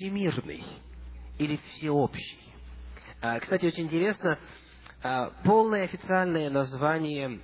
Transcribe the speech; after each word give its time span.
всемирный 0.00 0.64
или 1.36 1.56
всеобщий. 1.56 2.40
А, 3.20 3.38
кстати, 3.38 3.66
очень 3.66 3.84
интересно, 3.84 4.38
а, 5.02 5.30
полное 5.44 5.84
официальное 5.84 6.48
название 6.48 7.38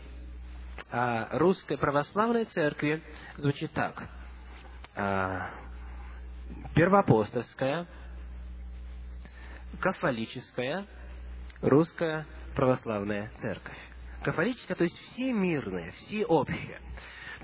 а, 0.91 1.39
Русской 1.39 1.77
Православной 1.77 2.47
Церкви 2.47 3.03
звучит 3.37 3.73
так. 3.73 4.09
Первоапостольская, 6.75 7.87
кафолическая, 9.79 10.87
Русская 11.61 12.27
Православная 12.54 13.31
Церковь. 13.43 13.77
Кафолическая, 14.25 14.75
то 14.75 14.85
есть 14.85 14.99
всемирная, 14.99 15.91
всеобщая. 15.93 16.80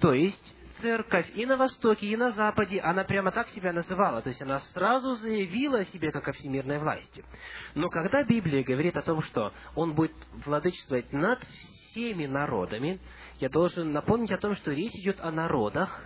То 0.00 0.14
есть, 0.14 0.54
церковь 0.82 1.30
и 1.34 1.46
на 1.46 1.56
Востоке, 1.56 2.06
и 2.06 2.16
на 2.16 2.32
Западе, 2.32 2.80
она 2.80 3.04
прямо 3.04 3.30
так 3.30 3.48
себя 3.50 3.72
называла. 3.72 4.20
То 4.20 4.28
есть 4.28 4.42
она 4.42 4.60
сразу 4.74 5.14
заявила 5.16 5.78
о 5.78 5.84
себе 5.86 6.10
как 6.10 6.28
о 6.28 6.32
всемирной 6.32 6.78
власти. 6.78 7.24
Но 7.74 7.88
когда 7.88 8.24
Библия 8.24 8.62
говорит 8.62 8.96
о 8.96 9.02
том, 9.02 9.22
что 9.22 9.52
он 9.74 9.94
будет 9.94 10.12
владычествовать 10.44 11.12
над 11.12 11.40
всеми 11.92 12.26
народами, 12.26 13.00
я 13.38 13.48
должен 13.48 13.92
напомнить 13.92 14.32
о 14.32 14.38
том, 14.38 14.54
что 14.56 14.72
речь 14.72 14.94
идет 14.94 15.20
о 15.20 15.30
народах, 15.30 16.04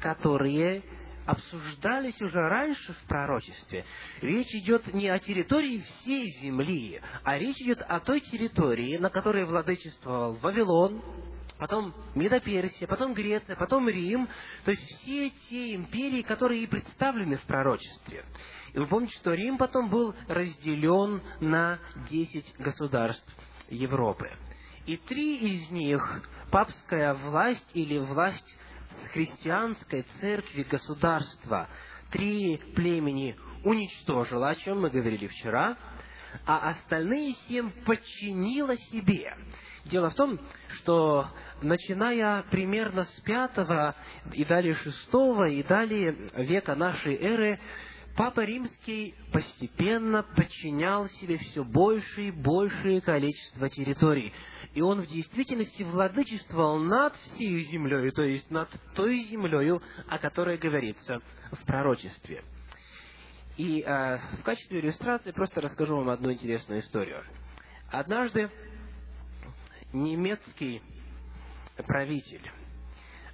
которые 0.00 0.82
обсуждались 1.26 2.20
уже 2.20 2.38
раньше 2.40 2.92
в 2.92 3.06
пророчестве. 3.06 3.84
Речь 4.20 4.52
идет 4.54 4.92
не 4.92 5.08
о 5.08 5.18
территории 5.18 5.78
всей 5.78 6.30
земли, 6.40 7.00
а 7.22 7.38
речь 7.38 7.60
идет 7.60 7.82
о 7.82 8.00
той 8.00 8.20
территории, 8.20 8.96
на 8.96 9.10
которой 9.10 9.44
владычествовал 9.44 10.34
Вавилон, 10.34 11.02
потом 11.62 11.94
Медоперсия, 12.16 12.88
потом 12.88 13.14
Греция, 13.14 13.54
потом 13.54 13.88
Рим, 13.88 14.28
то 14.64 14.72
есть 14.72 14.82
все 14.82 15.30
те 15.48 15.76
империи, 15.76 16.22
которые 16.22 16.64
и 16.64 16.66
представлены 16.66 17.36
в 17.36 17.42
пророчестве. 17.42 18.24
И 18.72 18.78
вы 18.80 18.86
помните, 18.88 19.14
что 19.18 19.32
Рим 19.32 19.58
потом 19.58 19.88
был 19.88 20.12
разделен 20.26 21.22
на 21.40 21.78
десять 22.10 22.52
государств 22.58 23.32
Европы. 23.68 24.28
И 24.86 24.96
три 24.96 25.36
из 25.36 25.70
них, 25.70 26.02
папская 26.50 27.14
власть 27.14 27.70
или 27.74 27.96
власть 27.96 28.58
христианской 29.12 30.04
церкви 30.20 30.64
государства, 30.64 31.68
три 32.10 32.56
племени 32.74 33.36
уничтожила, 33.62 34.48
о 34.48 34.56
чем 34.56 34.80
мы 34.80 34.90
говорили 34.90 35.28
вчера, 35.28 35.76
а 36.44 36.70
остальные 36.70 37.34
семь 37.46 37.70
подчинила 37.84 38.76
себе. 38.76 39.32
Дело 39.84 40.10
в 40.10 40.14
том, 40.14 40.38
что 40.76 41.28
начиная 41.62 42.42
примерно 42.44 43.04
с 43.04 43.20
пятого 43.20 43.94
и 44.32 44.44
далее 44.44 44.74
шестого 44.74 45.48
и 45.48 45.62
далее 45.62 46.16
века 46.36 46.74
нашей 46.74 47.16
эры, 47.16 47.58
Папа 48.16 48.40
Римский 48.40 49.14
постепенно 49.32 50.22
подчинял 50.22 51.08
себе 51.08 51.38
все 51.38 51.64
большее 51.64 52.28
и 52.28 52.30
большее 52.30 53.00
количество 53.00 53.70
территорий. 53.70 54.34
И 54.74 54.82
он 54.82 55.00
в 55.00 55.06
действительности 55.06 55.82
владычествовал 55.82 56.78
над 56.78 57.16
всей 57.16 57.64
землей, 57.64 58.10
то 58.10 58.22
есть 58.22 58.50
над 58.50 58.68
той 58.94 59.24
землей, 59.24 59.80
о 60.08 60.18
которой 60.18 60.58
говорится 60.58 61.22
в 61.52 61.64
пророчестве. 61.64 62.44
И 63.56 63.80
э, 63.80 64.18
в 64.40 64.42
качестве 64.42 64.80
иллюстрации 64.80 65.30
просто 65.30 65.62
расскажу 65.62 65.96
вам 65.96 66.10
одну 66.10 66.32
интересную 66.32 66.80
историю. 66.80 67.22
Однажды 67.90 68.50
немецкий 69.92 70.82
правитель 71.86 72.50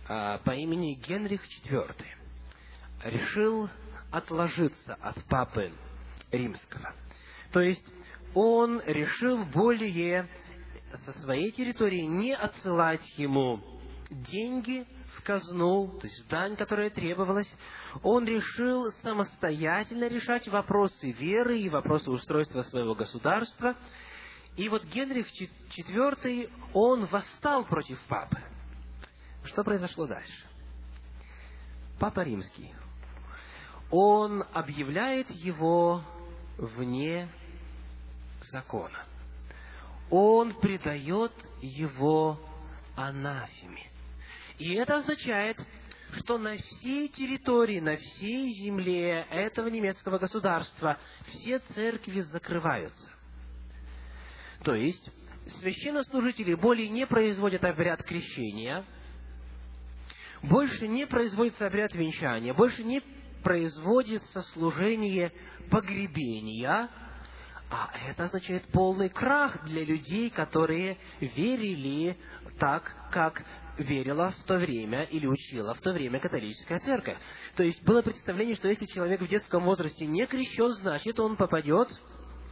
а, 0.09 0.39
по 0.39 0.53
имени 0.53 0.95
Генрих 0.95 1.43
IV 1.65 1.95
решил 3.05 3.69
отложиться 4.11 4.95
от 4.95 5.23
папы 5.25 5.73
римского. 6.31 6.95
То 7.53 7.61
есть 7.61 7.85
он 8.35 8.81
решил 8.87 9.45
более 9.45 10.29
со 11.05 11.13
своей 11.21 11.51
территории 11.53 12.03
не 12.03 12.35
отсылать 12.35 13.07
ему 13.19 13.61
деньги 14.11 14.87
в 15.17 15.23
казну, 15.23 15.99
то 16.01 16.07
есть 16.07 16.29
дань, 16.29 16.57
которая 16.57 16.91
требовалась, 16.91 17.53
он 18.03 18.25
решил 18.25 18.91
самостоятельно 19.03 20.09
решать 20.09 20.49
вопросы 20.49 21.11
веры 21.13 21.61
и 21.61 21.69
вопросы 21.69 22.11
устройства 22.11 22.63
своего 22.63 22.95
государства– 22.95 23.77
и 24.59 24.69
вот 24.69 24.85
Генрих 24.87 25.29
IV, 25.79 26.51
он 26.75 27.07
восстал 27.07 27.65
против 27.65 27.99
папы. 28.09 28.39
Что 29.45 29.63
произошло 29.63 30.09
дальше? 30.09 30.49
Папа 32.01 32.21
Римский, 32.23 32.75
он 33.89 34.45
объявляет 34.53 35.31
его 35.31 36.03
вне 36.57 37.29
закона. 38.51 38.99
Он 40.11 40.53
предает 40.55 41.33
его 41.61 42.41
анафеме. 42.97 43.89
И 44.59 44.75
это 44.75 44.97
означает, 44.97 45.57
что 46.15 46.37
на 46.37 46.57
всей 46.57 47.09
территории, 47.11 47.79
на 47.79 47.97
всей 47.97 48.53
земле 48.55 49.21
этого 49.31 49.69
немецкого 49.69 50.19
государства 50.19 50.99
все 51.29 51.61
церкви 51.61 52.23
закрываются. 52.23 53.18
То 54.65 54.75
есть, 54.75 55.11
священнослужители 55.61 56.55
более 56.55 56.89
не 56.89 57.07
производят 57.07 57.65
обряд 57.65 58.03
крещения, 58.03 58.85
больше 60.43 60.87
не 60.87 61.07
производится 61.07 61.67
обряд 61.67 61.93
венчания, 61.95 62.55
больше 62.55 62.85
не 62.85 63.03
производится 63.43 64.43
служение 64.55 65.33
погребения, 65.71 66.89
а 67.71 67.91
это 68.09 68.25
означает 68.25 68.67
полный 68.73 69.11
крах 69.11 69.65
для 69.65 69.85
людей, 69.85 70.31
которые 70.31 70.97
верили 71.21 72.17
так, 72.59 72.95
как 73.13 73.45
верила 73.77 74.35
в 74.39 74.45
то 74.45 74.57
время 74.57 75.03
или 75.05 75.27
учила 75.27 75.75
в 75.75 75.81
то 75.81 75.93
время 75.93 76.19
католическая 76.19 76.81
церковь. 76.81 77.19
То 77.57 77.63
есть 77.63 77.83
было 77.85 78.03
представление, 78.03 78.57
что 78.57 78.69
если 78.69 78.87
человек 78.87 79.21
в 79.21 79.29
детском 79.29 79.65
возрасте 79.65 80.07
не 80.07 80.27
крещен, 80.27 80.73
значит 80.75 81.21
он 81.21 81.37
попадет 81.37 81.89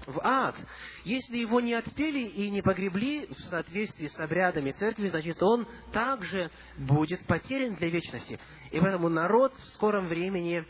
в 0.07 0.21
ад. 0.23 0.57
Если 1.05 1.37
его 1.39 1.61
не 1.61 1.75
отпели 1.75 2.21
и 2.27 2.51
не 2.51 2.63
погребли 2.63 3.27
в 3.27 3.35
соответствии 3.51 4.09
с 4.09 4.19
обрядами 4.19 4.73
церкви, 4.73 5.09
значит, 5.09 5.43
он 5.43 5.67
также 5.93 6.51
будет 6.79 7.25
потерян 7.27 7.75
для 7.75 7.89
вечности. 7.89 8.39
И 8.71 8.81
поэтому 8.81 9.09
народ 9.09 9.53
в 9.55 9.69
скором 9.75 10.09
времени 10.09 10.65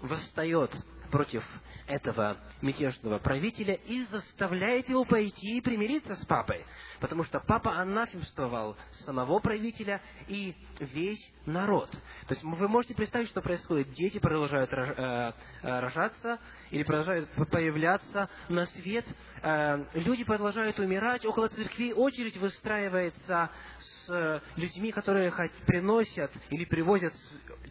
восстает 0.00 0.70
против 1.10 1.44
этого 1.88 2.36
мятежного 2.60 3.18
правителя 3.18 3.74
и 3.74 4.02
заставляет 4.04 4.88
его 4.88 5.04
пойти 5.04 5.56
и 5.56 5.60
примириться 5.60 6.14
с 6.16 6.24
папой. 6.26 6.64
Потому 7.00 7.24
что 7.24 7.40
папа 7.40 7.78
анафемствовал 7.78 8.76
самого 9.04 9.38
правителя 9.38 10.00
и 10.28 10.54
весь 10.80 11.32
народ. 11.46 11.90
То 11.90 12.34
есть 12.34 12.42
вы 12.42 12.68
можете 12.68 12.94
представить, 12.94 13.28
что 13.28 13.40
происходит. 13.40 13.90
Дети 13.92 14.18
продолжают 14.18 14.72
э, 14.72 15.32
э, 15.62 15.80
рожаться 15.80 16.38
или 16.70 16.82
продолжают 16.82 17.30
появляться 17.50 18.28
на 18.48 18.66
свет. 18.66 19.06
Э, 19.42 19.84
люди 19.94 20.24
продолжают 20.24 20.78
умирать. 20.78 21.24
Около 21.24 21.48
церкви 21.48 21.92
очередь 21.92 22.36
выстраивается 22.36 23.50
с 23.80 24.42
людьми, 24.56 24.92
которые 24.92 25.32
приносят 25.66 26.32
или 26.50 26.64
привозят 26.64 27.14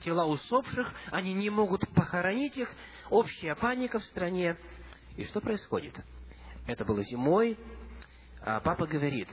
тела 0.04 0.26
усопших. 0.26 0.92
Они 1.12 1.34
не 1.34 1.50
могут 1.50 1.82
похоронить 1.94 2.58
их 2.58 2.70
общая 3.10 3.56
паника 3.56 4.00
в 4.00 4.06
стране. 4.06 4.58
И 5.16 5.26
что 5.26 5.42
происходит? 5.42 5.96
Это 6.68 6.86
было 6.86 7.04
зимой. 7.04 7.58
А 8.42 8.60
папа 8.60 8.86
говорит, 8.86 9.28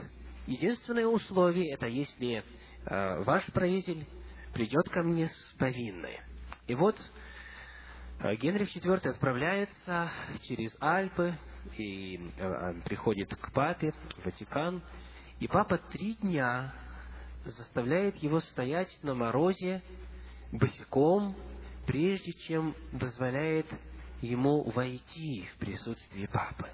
единственное 0.47 1.05
условие, 1.05 1.73
это 1.73 1.87
если 1.87 2.43
э, 2.85 3.23
ваш 3.23 3.45
правитель 3.53 4.05
придет 4.53 4.89
ко 4.89 5.03
мне 5.03 5.27
с 5.27 5.55
повинной. 5.57 6.19
И 6.67 6.75
вот 6.75 6.97
э, 8.19 8.35
Генрих 8.35 8.75
IV 8.75 9.07
отправляется 9.07 10.09
через 10.43 10.75
Альпы 10.81 11.37
и 11.77 12.19
приходит 12.85 13.35
к 13.35 13.51
папе, 13.51 13.91
в 14.17 14.25
Ватикан, 14.25 14.83
и 15.39 15.47
папа 15.47 15.77
три 15.77 16.13
дня 16.15 16.73
заставляет 17.43 18.15
его 18.17 18.39
стоять 18.39 18.97
на 19.03 19.13
морозе 19.13 19.81
босиком 20.51 21.35
прежде 21.85 22.33
чем 22.33 22.75
дозволяет 22.91 23.67
ему 24.21 24.63
войти 24.71 25.47
в 25.53 25.59
присутствие 25.59 26.27
папы. 26.27 26.69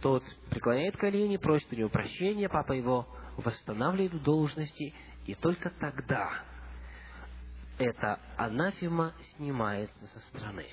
Тот 0.00 0.24
преклоняет 0.50 0.96
колени, 0.96 1.36
просит 1.36 1.72
у 1.72 1.76
него 1.76 1.88
прощения, 1.88 2.48
папа 2.48 2.72
его 2.72 3.06
восстанавливает 3.36 4.12
в 4.14 4.22
должности, 4.22 4.94
и 5.26 5.34
только 5.34 5.70
тогда 5.70 6.42
эта 7.78 8.18
анафема 8.36 9.14
снимается 9.36 10.06
со 10.06 10.18
страны. 10.20 10.66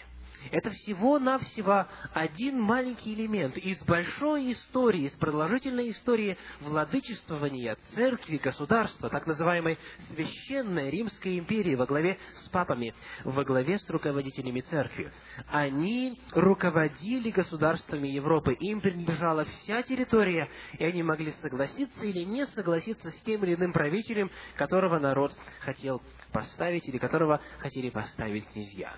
Это 0.51 0.71
всего-навсего 0.71 1.87
один 2.13 2.59
маленький 2.59 3.13
элемент 3.13 3.57
из 3.57 3.81
большой 3.83 4.53
истории, 4.53 5.05
из 5.05 5.11
продолжительной 5.13 5.91
истории 5.91 6.37
владычествования 6.61 7.77
церкви, 7.93 8.37
государства, 8.37 9.09
так 9.09 9.27
называемой 9.27 9.77
Священной 10.13 10.89
Римской 10.89 11.39
империи 11.39 11.75
во 11.75 11.85
главе 11.85 12.17
с 12.45 12.49
папами, 12.49 12.93
во 13.23 13.43
главе 13.43 13.77
с 13.77 13.89
руководителями 13.89 14.61
церкви. 14.61 15.11
Они 15.47 16.19
руководили 16.31 17.29
государствами 17.31 18.07
Европы, 18.07 18.53
им 18.53 18.81
принадлежала 18.81 19.45
вся 19.45 19.83
территория, 19.83 20.49
и 20.77 20.83
они 20.83 21.03
могли 21.03 21.33
согласиться 21.41 22.05
или 22.05 22.23
не 22.23 22.45
согласиться 22.47 23.11
с 23.11 23.21
тем 23.21 23.43
или 23.43 23.55
иным 23.55 23.73
правителем, 23.73 24.31
которого 24.55 24.99
народ 24.99 25.31
хотел 25.59 26.01
поставить 26.31 26.87
или 26.87 26.97
которого 26.97 27.41
хотели 27.59 27.89
поставить 27.89 28.47
князья. 28.49 28.93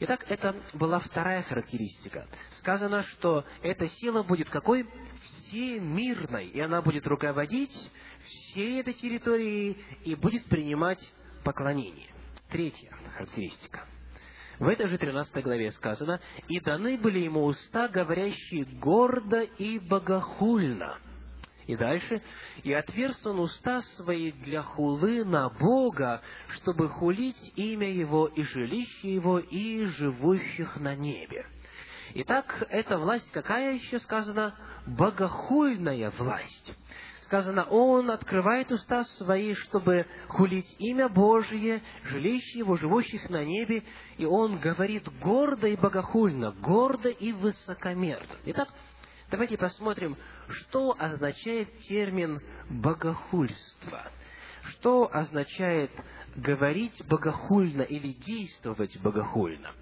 Итак, 0.00 0.26
это 0.28 0.54
была 0.86 1.00
вторая 1.00 1.42
характеристика. 1.42 2.28
Сказано, 2.58 3.02
что 3.02 3.44
эта 3.60 3.88
сила 3.88 4.22
будет 4.22 4.48
какой? 4.48 4.88
Всемирной, 5.48 6.46
и 6.46 6.60
она 6.60 6.80
будет 6.80 7.08
руководить 7.08 7.72
всей 8.24 8.80
этой 8.80 8.94
территорией 8.94 9.76
и 10.04 10.14
будет 10.14 10.44
принимать 10.44 11.00
поклонение. 11.42 12.08
Третья 12.50 12.96
характеристика. 13.16 13.84
В 14.60 14.68
этой 14.68 14.88
же 14.88 14.96
13 14.96 15.42
главе 15.42 15.72
сказано, 15.72 16.20
«И 16.46 16.60
даны 16.60 16.96
были 16.96 17.18
ему 17.18 17.44
уста, 17.46 17.88
говорящие 17.88 18.64
гордо 18.64 19.40
и 19.40 19.80
богохульно». 19.80 20.98
И 21.66 21.76
дальше, 21.76 22.22
«И 22.62 22.72
отверз 22.72 23.26
он 23.26 23.40
уста 23.40 23.82
свои 23.96 24.30
для 24.30 24.62
хулы 24.62 25.24
на 25.24 25.48
Бога, 25.48 26.22
чтобы 26.50 26.88
хулить 26.88 27.52
имя 27.56 27.90
Его 27.90 28.26
и 28.28 28.42
жилище 28.42 29.14
Его 29.14 29.38
и 29.38 29.84
живущих 29.84 30.76
на 30.76 30.94
небе». 30.94 31.44
Итак, 32.14 32.66
эта 32.70 32.98
власть 32.98 33.30
какая 33.32 33.74
еще 33.74 33.98
сказана? 33.98 34.54
Богохульная 34.86 36.12
власть. 36.16 36.72
Сказано, 37.22 37.64
Он 37.64 38.12
открывает 38.12 38.70
уста 38.70 39.02
свои, 39.18 39.54
чтобы 39.54 40.06
хулить 40.28 40.76
имя 40.78 41.08
Божие, 41.08 41.82
жилище 42.04 42.60
Его, 42.60 42.76
живущих 42.76 43.28
на 43.28 43.44
небе, 43.44 43.82
и 44.16 44.24
Он 44.24 44.58
говорит 44.58 45.08
гордо 45.20 45.66
и 45.66 45.74
богохульно, 45.74 46.52
гордо 46.52 47.08
и 47.08 47.32
высокомерно. 47.32 48.36
Итак, 48.44 48.68
Давайте 49.30 49.56
посмотрим, 49.56 50.16
что 50.48 50.94
означает 50.98 51.68
термин 51.80 52.40
«богохульство». 52.70 54.10
Что 54.70 55.08
означает 55.12 55.90
говорить 56.36 57.04
богохульно 57.08 57.82
или 57.82 58.12
действовать 58.12 58.96
богохульно? 59.00 59.72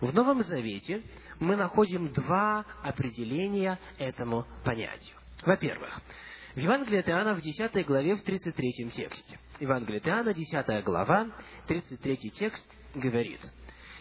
В 0.00 0.14
Новом 0.14 0.42
Завете 0.42 1.02
мы 1.40 1.56
находим 1.56 2.12
два 2.12 2.64
определения 2.82 3.78
этому 3.98 4.46
понятию. 4.64 5.16
Во-первых, 5.44 6.00
в 6.54 6.58
Евангелии 6.58 7.00
от 7.00 7.08
Иоанна 7.08 7.34
в 7.34 7.42
10 7.42 7.86
главе 7.86 8.16
в 8.16 8.22
33 8.22 8.90
тексте. 8.90 9.38
Евангелие 9.60 10.00
от 10.00 10.08
Иоанна, 10.08 10.34
10 10.34 10.84
глава, 10.84 11.30
33 11.66 12.30
текст 12.30 12.66
говорит. 12.94 13.40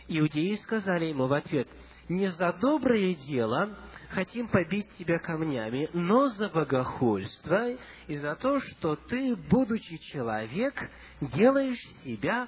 Иудеи 0.07 0.55
сказали 0.55 1.05
ему 1.05 1.27
в 1.27 1.33
ответ, 1.33 1.67
«Не 2.07 2.29
за 2.29 2.53
доброе 2.53 3.15
дело 3.15 3.75
хотим 4.11 4.47
побить 4.47 4.87
тебя 4.97 5.17
камнями, 5.17 5.89
но 5.93 6.27
за 6.29 6.49
богохульство 6.49 7.71
и 8.05 8.17
за 8.17 8.35
то, 8.35 8.59
что 8.59 8.95
ты, 8.95 9.35
будучи 9.35 9.97
человек, 9.97 10.89
делаешь 11.19 11.81
себя 12.03 12.47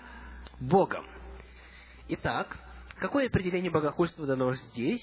Богом. 0.60 1.08
Итак, 2.10 2.56
какое 3.00 3.28
определение 3.28 3.72
богохульства 3.72 4.28
дано 4.28 4.54
здесь? 4.54 5.02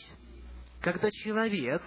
Когда 0.81 1.11
человек 1.11 1.83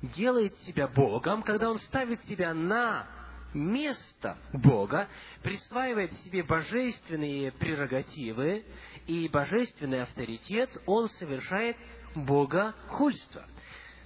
делает 0.00 0.54
себя 0.60 0.88
Богом, 0.88 1.42
когда 1.42 1.70
он 1.70 1.78
ставит 1.80 2.24
себя 2.24 2.54
на 2.54 3.06
место 3.52 4.36
Бога, 4.52 5.08
присваивает 5.42 6.12
себе 6.20 6.42
божественные 6.42 7.52
прерогативы 7.52 8.64
и 9.06 9.28
божественный 9.28 10.02
авторитет, 10.02 10.70
он 10.86 11.08
совершает 11.10 11.76
богохульство– 12.14 13.44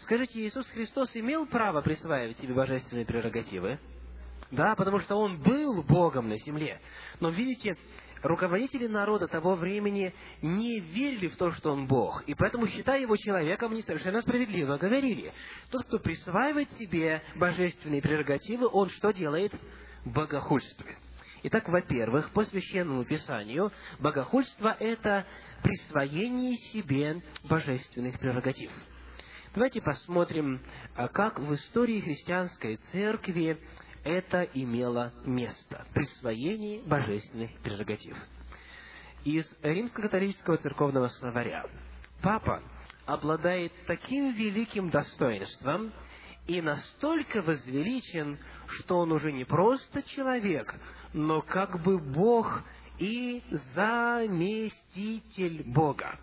Скажите, 0.02 0.40
Иисус 0.40 0.66
Христос 0.70 1.14
имел 1.14 1.46
право 1.46 1.80
присваивать 1.80 2.38
себе 2.38 2.54
божественные 2.54 3.06
прерогативы? 3.06 3.78
Да, 4.50 4.74
потому 4.74 4.98
что 4.98 5.14
Он 5.16 5.38
был 5.40 5.82
Богом 5.84 6.28
на 6.28 6.36
земле. 6.38 6.80
Но 7.20 7.30
видите, 7.30 7.76
руководители 8.22 8.88
народа 8.88 9.28
того 9.28 9.54
времени 9.54 10.12
не 10.42 10.80
верили 10.80 11.28
в 11.28 11.36
то, 11.36 11.52
что 11.52 11.70
он 11.70 11.86
Бог, 11.86 12.24
и 12.24 12.34
поэтому, 12.34 12.66
считая 12.66 13.00
его 13.00 13.16
человеком, 13.16 13.72
они 13.72 13.82
совершенно 13.82 14.20
справедливо 14.22 14.76
говорили. 14.76 15.32
Тот, 15.70 15.84
кто 15.84 15.98
присваивает 16.00 16.70
себе 16.72 17.22
божественные 17.36 18.02
прерогативы, 18.02 18.68
он 18.70 18.90
что 18.90 19.12
делает? 19.12 19.52
Богохульствует. 20.04 20.98
Итак, 21.44 21.68
во-первых, 21.68 22.30
по 22.30 22.44
Священному 22.44 23.04
Писанию, 23.04 23.72
богохульство– 23.98 24.76
это 24.80 25.26
присвоение 25.62 26.56
себе 26.72 27.22
божественных 27.44 28.18
прерогатив– 28.18 28.70
Давайте 29.54 29.82
посмотрим, 29.82 30.62
а 30.96 31.08
как 31.08 31.38
в 31.38 31.54
истории 31.54 32.00
христианской 32.00 32.76
церкви 32.90 33.58
это 34.02 34.48
имело 34.54 35.12
место. 35.26 35.86
Присвоение 35.92 36.82
божественных 36.84 37.50
прерогатив. 37.58 38.16
Из 39.24 39.46
римско-католического 39.62 40.56
церковного 40.56 41.08
словаря. 41.08 41.66
Папа 42.22 42.62
обладает 43.04 43.72
таким 43.86 44.32
великим 44.32 44.88
достоинством 44.88 45.92
и 46.46 46.62
настолько 46.62 47.42
возвеличен, 47.42 48.38
что 48.68 49.00
он 49.00 49.12
уже 49.12 49.32
не 49.32 49.44
просто 49.44 50.02
человек, 50.02 50.74
но 51.12 51.42
как 51.42 51.82
бы 51.82 51.98
Бог 51.98 52.62
и 52.98 53.42
заместитель 53.74 55.62
Бога. 55.64 56.18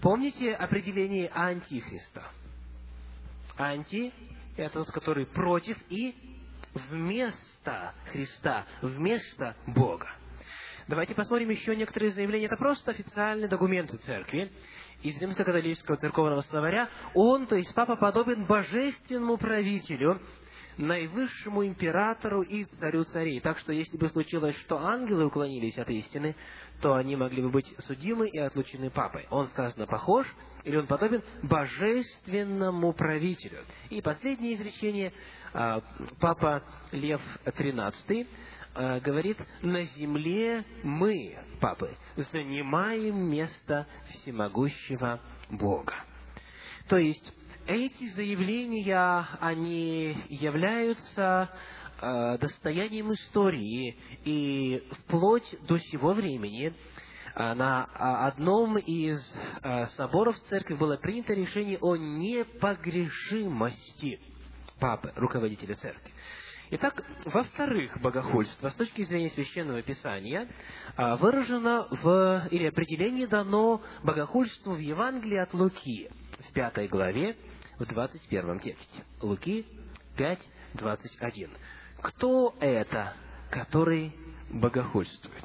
Помните 0.00 0.52
определение 0.52 1.28
антихриста? 1.28 2.24
Анти– 3.56 4.12
это 4.56 4.84
тот, 4.84 4.90
который 4.90 5.26
против 5.26 5.78
и 5.88 6.14
вместо 6.90 7.94
Христа, 8.12 8.66
вместо 8.82 9.56
Бога. 9.66 10.08
Давайте 10.88 11.14
посмотрим 11.14 11.50
еще 11.50 11.74
некоторые 11.74 12.12
заявления. 12.12 12.46
Это 12.46 12.56
просто 12.56 12.92
официальные 12.92 13.48
документы 13.48 13.96
церкви 13.98 14.52
из 15.02 15.20
римско-католического 15.20 15.96
церковного 15.96 16.42
словаря. 16.42 16.88
Он, 17.14 17.46
то 17.46 17.56
есть 17.56 17.74
Папа, 17.74 17.96
подобен 17.96 18.44
божественному 18.44 19.36
правителю, 19.36 20.20
наивысшему 20.76 21.66
императору 21.66 22.42
и 22.42 22.64
царю 22.78 23.04
царей. 23.04 23.40
Так 23.40 23.58
что, 23.58 23.72
если 23.72 23.96
бы 23.96 24.08
случилось, 24.10 24.56
что 24.64 24.78
ангелы 24.78 25.26
уклонились 25.26 25.78
от 25.78 25.88
истины, 25.88 26.34
то 26.80 26.94
они 26.94 27.16
могли 27.16 27.42
бы 27.42 27.50
быть 27.50 27.72
судимы 27.86 28.28
и 28.28 28.38
отлучены 28.38 28.90
папой. 28.90 29.26
Он, 29.30 29.48
сказано, 29.48 29.86
похож, 29.86 30.26
или 30.64 30.76
он 30.76 30.86
подобен 30.86 31.22
божественному 31.42 32.92
правителю. 32.92 33.58
И 33.88 34.02
последнее 34.02 34.54
изречение, 34.54 35.12
а, 35.54 35.82
папа 36.20 36.62
Лев 36.92 37.20
XIII 37.44 38.26
а, 38.74 39.00
говорит, 39.00 39.38
на 39.62 39.84
земле 39.84 40.64
мы, 40.82 41.38
папы, 41.60 41.96
занимаем 42.32 43.16
место 43.30 43.86
всемогущего 44.10 45.20
Бога. 45.50 45.94
То 46.88 46.98
есть, 46.98 47.32
эти 47.66 48.08
заявления, 48.14 49.26
они 49.40 50.16
являются 50.28 51.50
э, 52.00 52.38
достоянием 52.38 53.12
истории, 53.12 53.96
и 54.24 54.82
вплоть 55.00 55.44
до 55.66 55.78
сего 55.78 56.12
времени 56.12 56.72
э, 57.34 57.54
на 57.54 57.84
одном 58.26 58.78
из 58.78 59.18
э, 59.62 59.86
соборов 59.96 60.38
церкви 60.48 60.74
было 60.74 60.96
принято 60.96 61.34
решение 61.34 61.78
о 61.80 61.96
непогрешимости 61.96 64.20
папы, 64.80 65.12
руководителя 65.16 65.74
церкви. 65.74 66.12
Итак, 66.68 67.00
во-вторых, 67.24 67.96
богохульство 68.00 68.70
с 68.70 68.74
точки 68.74 69.04
зрения 69.04 69.30
Священного 69.30 69.82
Писания 69.82 70.48
э, 70.96 71.16
выражено 71.16 71.86
в, 72.02 72.48
или 72.50 72.66
определение 72.66 73.28
дано 73.28 73.82
богохульству 74.02 74.74
в 74.74 74.78
Евангелии 74.78 75.38
от 75.38 75.54
Луки 75.54 76.10
в 76.48 76.52
пятой 76.52 76.88
главе, 76.88 77.36
в 77.78 77.84
21 77.86 78.58
тексте. 78.60 79.04
Луки 79.20 79.66
5, 80.16 80.38
21. 80.74 81.50
Кто 82.02 82.54
это, 82.60 83.14
который 83.50 84.12
богохульствует? 84.50 85.44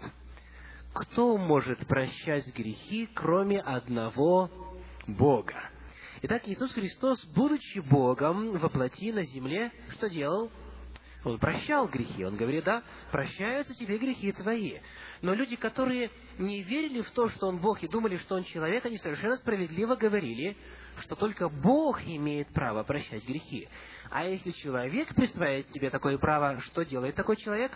Кто 0.94 1.38
может 1.38 1.86
прощать 1.88 2.54
грехи, 2.54 3.10
кроме 3.14 3.60
одного 3.60 4.50
Бога? 5.08 5.56
Итак, 6.24 6.44
Иисус 6.46 6.72
Христос, 6.74 7.24
будучи 7.34 7.80
Богом 7.80 8.58
во 8.60 8.70
плоти 8.70 9.12
на 9.12 9.26
земле, 9.26 9.72
что 9.90 10.10
делал? 10.10 10.52
Он 11.24 11.40
прощал 11.40 11.88
грехи. 11.88 12.26
Он 12.26 12.36
говорит, 12.36 12.64
да, 12.64 12.84
прощаются 13.12 13.74
тебе 13.76 13.98
грехи 13.98 14.32
твои. 14.32 14.80
Но 15.22 15.34
люди, 15.34 15.56
которые 15.56 16.10
не 16.38 16.62
верили 16.64 17.02
в 17.02 17.12
то, 17.12 17.30
что 17.30 17.48
он 17.48 17.60
Бог, 17.60 17.82
и 17.84 17.88
думали, 17.88 18.18
что 18.18 18.36
он 18.36 18.44
человек, 18.44 18.86
они 18.86 18.98
совершенно 18.98 19.38
справедливо 19.38 19.96
говорили, 19.96 20.58
что 21.00 21.16
только 21.16 21.50
Бог 21.50 22.02
имеет 22.04 22.48
право 22.54 22.84
прощать 22.84 23.26
грехи. 23.26 23.68
А 24.10 24.26
если 24.26 24.52
человек 24.52 25.14
присваивает 25.16 25.70
себе 25.70 25.90
такое 25.90 26.18
право, 26.18 26.60
что 26.62 26.84
делает 26.84 27.16
такой 27.16 27.38
человек? 27.38 27.72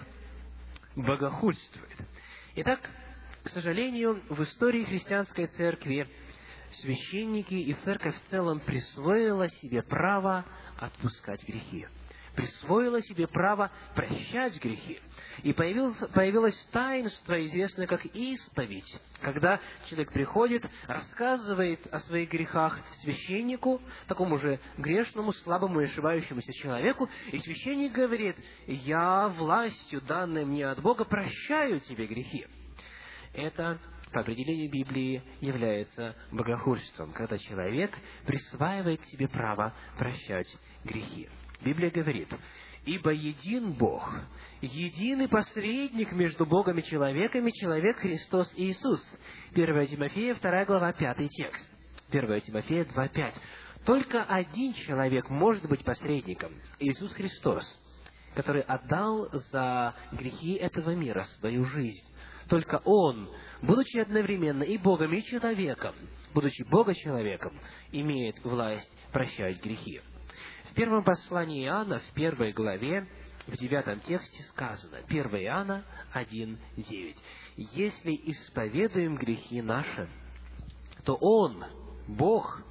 Богохульствует. 0.96 1.98
Итак, 2.56 2.80
к 3.44 3.50
сожалению, 3.50 4.22
в 4.30 4.44
истории 4.44 4.84
христианской 4.84 5.48
церкви 5.48 6.10
священники 6.82 7.54
и 7.54 7.74
церковь 7.86 8.16
в 8.16 8.30
целом 8.30 8.60
присвоила 8.60 9.50
себе 9.50 9.82
право 9.84 10.46
отпускать 10.78 11.44
грехи 11.48 11.88
присвоила 12.36 13.01
себе 13.01 13.27
право 13.27 13.72
прощать 13.96 14.62
грехи. 14.62 15.00
И 15.44 15.54
появилось, 15.54 15.98
появилось 16.13 16.58
таинство, 16.72 17.44
известное 17.46 17.88
как 17.88 18.06
исповедь, 18.06 19.01
когда 19.22 19.60
человек 19.88 20.12
приходит, 20.12 20.65
рассказывает 20.88 21.86
о 21.92 22.00
своих 22.01 22.30
грехах 22.30 22.80
священнику, 23.01 23.82
такому 24.08 24.38
же 24.39 24.60
грешному, 24.77 25.34
слабому 25.34 25.82
и 25.82 25.86
ошибающемуся 25.86 26.51
человеку, 26.54 27.10
и 27.32 27.39
священник 27.39 27.94
говорит, 27.94 28.38
«Я 28.68 29.30
властью, 29.30 30.01
данной 30.01 30.46
мне 30.46 30.68
от 30.68 30.82
Бога, 30.82 31.06
прощаю 31.06 31.80
тебе 31.82 32.08
грехи». 32.08 32.46
Это 33.34 33.80
по 34.12 34.22
определению 34.22 34.72
Библии 34.72 35.22
является 35.42 36.15
богохульством, 36.32 37.12
когда 37.12 37.38
человек 37.38 37.92
присваивает 38.25 39.01
себе 39.08 39.27
право 39.27 39.74
прощать 39.98 40.48
грехи. 40.86 41.27
Библия 41.66 41.90
говорит, 41.90 42.30
«Ибо 42.86 43.10
един 43.12 43.74
Бог, 43.74 44.08
единый 44.62 45.28
посредник 45.28 46.12
между 46.12 46.46
Богом 46.46 46.78
и 46.78 46.84
человеками, 46.84 47.50
человек 47.50 47.98
Христос 47.98 48.54
Иисус». 48.56 49.02
1 49.56 49.88
Тимофея, 49.88 50.36
2 50.36 50.66
глава, 50.66 50.94
5 50.94 51.28
текст. 51.28 51.72
1 52.12 52.42
Тимофея 52.42 52.86
2, 52.86 53.08
5. 53.08 53.36
Только 53.84 54.24
один 54.24 54.74
человек 54.74 55.28
может 55.30 55.68
быть 55.68 55.84
посредником– 55.84 56.52
Иисус 56.80 57.12
Христос, 57.14 57.66
который 58.36 58.62
отдал 58.62 59.30
за 59.52 59.96
грехи 60.12 60.54
этого 60.54 60.94
мира 60.94 61.26
свою 61.40 61.66
жизнь. 61.66 62.04
Только 62.48 62.80
Он, 62.86 63.28
будучи 63.64 63.98
одновременно 63.98 64.62
и 64.62 64.78
Богом, 64.78 65.14
и 65.16 65.24
человеком, 65.24 65.96
будучи 66.32 66.62
Бога-человеком, 66.64 67.60
имеет 67.92 68.44
власть 68.44 68.92
прощать 69.12 69.64
грехи. 69.64 70.02
Первом 70.75 71.05
послании 71.05 71.65
Иоанна, 71.65 72.00
в 72.00 72.12
первой 72.13 72.51
главе, 72.51 73.08
в 73.48 73.55
девятом 73.55 74.01
тексте 74.01 74.44
сказано, 74.44 74.98
1 75.08 75.25
Иоанна 75.38 75.86
1.9. 76.13 77.15
«Если 77.55 78.12
исповедуем 78.25 79.15
грехи 79.15 79.62
наши, 79.62 80.10
то 81.05 81.15
Он, 81.15 81.63
Бог, 82.10 82.62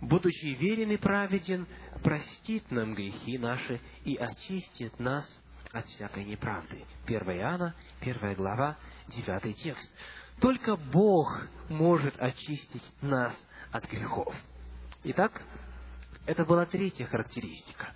будучи 0.00 0.54
верен 0.60 0.92
и 0.92 0.96
праведен, 0.96 1.66
простит 2.04 2.70
нам 2.70 2.94
грехи 2.94 3.36
наши 3.36 3.80
и 4.04 4.14
очистит 4.14 4.96
нас 5.00 5.26
от 5.72 5.86
всякой 5.86 6.24
неправды». 6.24 6.84
1 7.06 7.20
Иоанна, 7.32 7.74
1 8.00 8.34
глава, 8.34 8.78
9 9.08 9.56
текст. 9.56 9.90
Только 10.40 10.76
Бог 10.76 11.48
может 11.68 12.14
очистить 12.20 12.84
нас 13.02 13.34
от 13.72 13.90
грехов. 13.90 14.32
Итак, 15.02 15.42
это 16.28 16.44
была 16.44 16.66
третья 16.66 17.06
характеристика. 17.06 17.94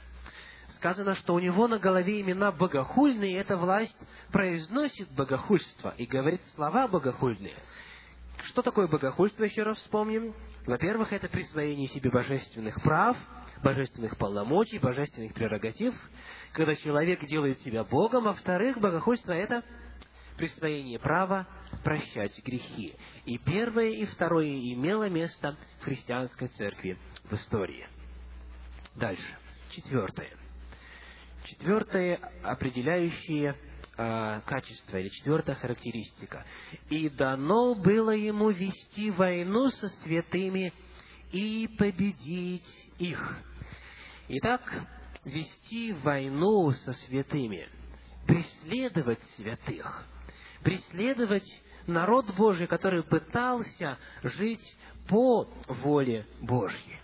Сказано, 0.77 1.15
что 1.17 1.35
у 1.35 1.39
него 1.39 1.69
на 1.69 1.79
голове 1.79 2.23
имена 2.23 2.51
богохульные, 2.51 3.33
и 3.33 3.37
эта 3.37 3.59
власть 3.59 3.97
произносит 4.33 5.15
богохульство 5.15 5.95
и 5.99 6.07
говорит 6.07 6.41
слова 6.55 6.89
богохульные. 6.89 7.55
Что 8.45 8.63
такое 8.63 8.89
богохульство, 8.89 9.45
еще 9.45 9.65
раз 9.65 9.77
вспомним? 9.81 10.35
Во-первых, 10.67 11.13
это 11.13 11.29
присвоение 11.29 11.89
себе 11.89 12.11
божественных 12.11 12.83
прав, 12.83 13.19
божественных 13.63 14.17
полномочий, 14.17 14.79
божественных 14.79 15.35
прерогатив, 15.35 15.95
когда 16.55 16.75
человек 16.77 17.23
делает 17.27 17.61
себя 17.61 17.85
Богом, 17.85 18.27
а 18.27 18.33
во-вторых, 18.33 18.79
богохульство– 18.79 19.33
это 19.33 19.63
присвоение 20.39 20.99
права 20.99 21.47
прощать 21.85 22.43
грехи. 22.43 22.97
И 23.27 23.37
первое, 23.37 23.91
и 23.91 24.07
второе 24.07 24.49
имело 24.73 25.11
место 25.11 25.55
в 25.81 25.85
христианской 25.85 26.49
церкви 26.49 26.97
в 27.25 27.35
истории. 27.35 27.87
Дальше. 28.97 29.37
Четвертое. 29.71 30.31
Четвертое 31.45 32.17
определяющее 32.43 33.57
э, 33.97 34.41
качество, 34.47 34.97
или 34.97 35.09
четвертая 35.09 35.57
характеристика. 35.57 36.45
«И 36.89 37.09
дано 37.09 37.75
было 37.75 38.11
ему 38.11 38.51
вести 38.51 39.11
войну 39.11 39.71
со 39.71 39.89
святыми 39.89 40.73
и 41.33 41.69
победить 41.79 42.91
их». 42.99 43.39
Итак, 44.29 44.63
вести 45.25 45.93
войну 45.93 46.71
со 46.71 46.93
святыми, 46.93 47.69
преследовать 48.27 49.21
святых, 49.37 50.07
преследовать 50.63 51.49
народ 51.87 52.35
Божий, 52.37 52.67
который 52.67 53.03
пытался 53.03 53.99
жить 54.23 54.77
по 55.09 55.45
воле 55.67 56.27
Божьей. 56.41 57.02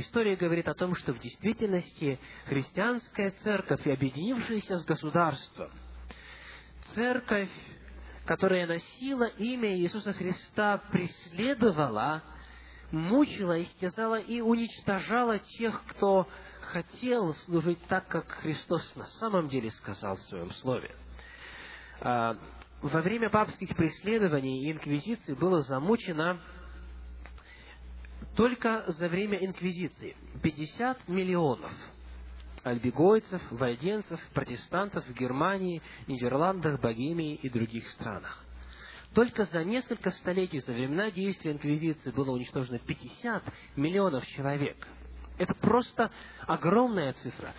История 0.00 0.36
говорит 0.36 0.68
о 0.68 0.74
том, 0.74 0.94
что 0.94 1.12
в 1.12 1.18
действительности 1.18 2.20
христианская 2.44 3.30
церковь 3.42 3.84
объединившаяся 3.84 4.78
с 4.78 4.84
государством, 4.84 5.72
церковь, 6.94 7.50
которая 8.24 8.68
носила 8.68 9.24
имя 9.24 9.76
Иисуса 9.76 10.12
Христа, 10.12 10.78
преследовала, 10.92 12.22
мучила, 12.92 13.60
истязала 13.60 14.20
и 14.20 14.40
уничтожала 14.40 15.40
тех, 15.40 15.82
кто 15.88 16.28
хотел 16.60 17.34
служить 17.46 17.84
так, 17.88 18.06
как 18.06 18.28
Христос 18.28 18.94
на 18.94 19.06
самом 19.18 19.48
деле 19.48 19.72
сказал 19.72 20.14
в 20.14 20.22
своем 20.22 20.52
слове. 20.52 20.94
А, 22.02 22.36
во 22.82 23.02
время 23.02 23.30
папских 23.30 23.74
преследований 23.74 24.62
и 24.62 24.70
инквизиции 24.70 25.34
было 25.34 25.62
замучено 25.62 26.40
только 28.38 28.84
за 28.86 29.08
время 29.08 29.36
Инквизиции 29.38 30.14
50 30.44 31.08
миллионов 31.08 31.72
альбегойцев, 32.62 33.42
вальденцев, 33.50 34.20
протестантов 34.32 35.04
в 35.08 35.12
Германии, 35.12 35.82
Нидерландах, 36.06 36.80
Богемии 36.80 37.34
и 37.34 37.48
других 37.48 37.88
странах. 37.90 38.44
Только 39.12 39.44
за 39.46 39.64
несколько 39.64 40.12
столетий, 40.12 40.60
за 40.60 40.72
времена 40.72 41.10
действия 41.10 41.50
Инквизиции 41.50 42.12
было 42.12 42.30
уничтожено 42.30 42.78
50 42.78 43.42
миллионов 43.74 44.24
человек. 44.28 44.86
Это 45.36 45.54
просто 45.54 46.12
огромная 46.46 47.14
цифра. 47.14 47.54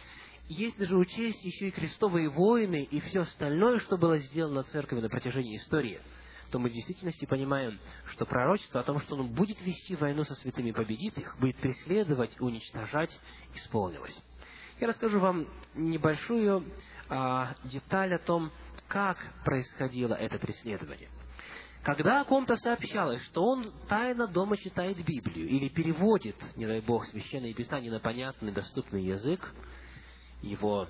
Если 0.48 0.86
же 0.86 0.96
учесть 0.96 1.44
еще 1.44 1.68
и 1.68 1.72
крестовые 1.72 2.30
войны 2.30 2.88
и 2.90 3.02
все 3.02 3.24
остальное, 3.24 3.80
что 3.80 3.98
было 3.98 4.18
сделано 4.20 4.64
церковью 4.64 5.04
на 5.04 5.10
протяжении 5.10 5.58
истории– 5.58 6.00
то 6.52 6.60
мы 6.60 6.70
в 6.70 6.74
действительности 6.74 7.26
понимаем, 7.26 7.80
что 8.12 8.26
пророчество 8.26 8.82
о 8.82 8.84
том, 8.84 9.00
что 9.02 9.16
он 9.16 9.30
будет 9.34 9.62
вести 9.62 9.96
войну 9.96 10.24
со 10.24 10.36
святыми, 10.36 10.72
победит 10.72 11.18
их, 11.18 11.38
будет 11.40 11.58
преследовать, 11.58 12.40
уничтожать, 12.40 13.18
исполнилось. 13.56 14.18
Я 14.80 14.88
расскажу 14.88 15.20
вам 15.20 15.48
небольшую 15.76 16.66
а, 17.10 17.56
деталь 17.66 18.14
о 18.16 18.20
том, 18.20 18.52
как 18.88 19.18
происходило 19.44 20.16
это 20.16 20.40
преследование. 20.40 21.10
Когда 21.84 22.22
о 22.22 22.26
ком-то 22.26 22.58
сообщалось, 22.58 23.22
что 23.24 23.44
он 23.44 23.72
тайно 23.88 24.28
дома 24.28 24.58
читает 24.58 24.98
Библию 24.98 25.48
или 25.48 25.70
переводит, 25.70 26.36
не 26.58 26.66
дай 26.66 26.82
Бог, 26.82 27.06
священное 27.08 27.54
писание 27.54 27.92
на 27.92 28.00
понятный, 28.00 28.52
доступный 28.52 29.04
язык, 29.04 29.54
его 30.42 30.88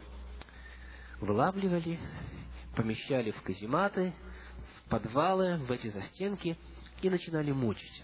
вылавливали, 1.21 1.99
помещали 2.75 3.31
в 3.31 3.41
казематы, 3.43 4.13
подвалы, 4.89 5.57
в 5.57 5.71
эти 5.71 5.87
застенки 5.87 6.57
и 7.01 7.09
начинали 7.09 7.51
мучить. 7.51 8.03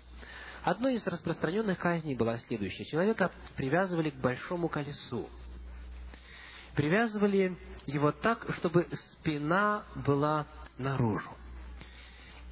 Одной 0.64 0.96
из 0.96 1.06
распространенных 1.06 1.78
казней 1.78 2.16
была 2.16 2.38
следующая. 2.40 2.86
Человека 2.86 3.32
привязывали 3.56 4.10
к 4.10 4.16
большому 4.16 4.68
колесу. 4.68 5.30
Привязывали 6.76 7.56
его 7.86 8.12
так, 8.12 8.46
чтобы 8.56 8.88
спина 9.12 9.84
была 9.96 10.48
наружу. 10.78 11.30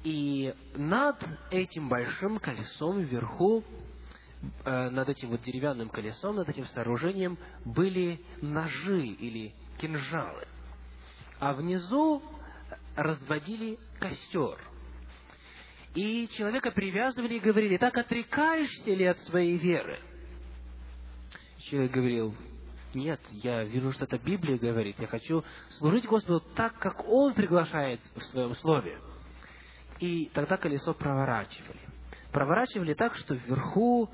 И 0.04 0.54
над 0.76 1.16
этим 1.50 1.88
большим 1.88 2.38
колесом 2.38 3.00
вверху, 3.00 3.64
э, 4.64 4.90
над 4.90 5.08
этим 5.08 5.30
вот 5.30 5.40
деревянным 5.40 5.88
колесом, 5.88 6.36
над 6.36 6.48
этим 6.48 6.66
сооружением 6.66 7.38
были 7.64 8.20
ножи 8.42 9.06
или 9.06 9.54
кинжалы. 9.78 10.46
А 11.40 11.52
внизу 11.54 12.22
разводили 12.96 13.78
костер. 13.98 14.58
И 15.94 16.28
человека 16.36 16.70
привязывали 16.72 17.34
и 17.34 17.40
говорили, 17.40 17.76
так 17.76 17.96
отрекаешься 17.96 18.90
ли 18.90 19.04
от 19.04 19.18
своей 19.20 19.56
веры? 19.58 20.00
Человек 21.58 21.92
говорил, 21.92 22.34
Нет, 22.94 23.20
я 23.30 23.64
вижу, 23.64 23.92
что 23.92 24.04
это 24.04 24.18
Библия 24.18 24.58
говорит. 24.58 24.96
Я 24.98 25.06
хочу 25.06 25.44
служить 25.70 26.06
Господу 26.06 26.40
так, 26.54 26.78
как 26.78 27.08
Он 27.08 27.32
приглашает 27.34 28.00
в 28.16 28.22
Своем 28.24 28.54
Слове. 28.56 28.98
И 30.00 30.26
тогда 30.34 30.56
колесо 30.56 30.92
проворачивали. 30.94 31.80
Проворачивали 32.32 32.94
так, 32.94 33.16
что 33.16 33.34
вверху 33.34 34.10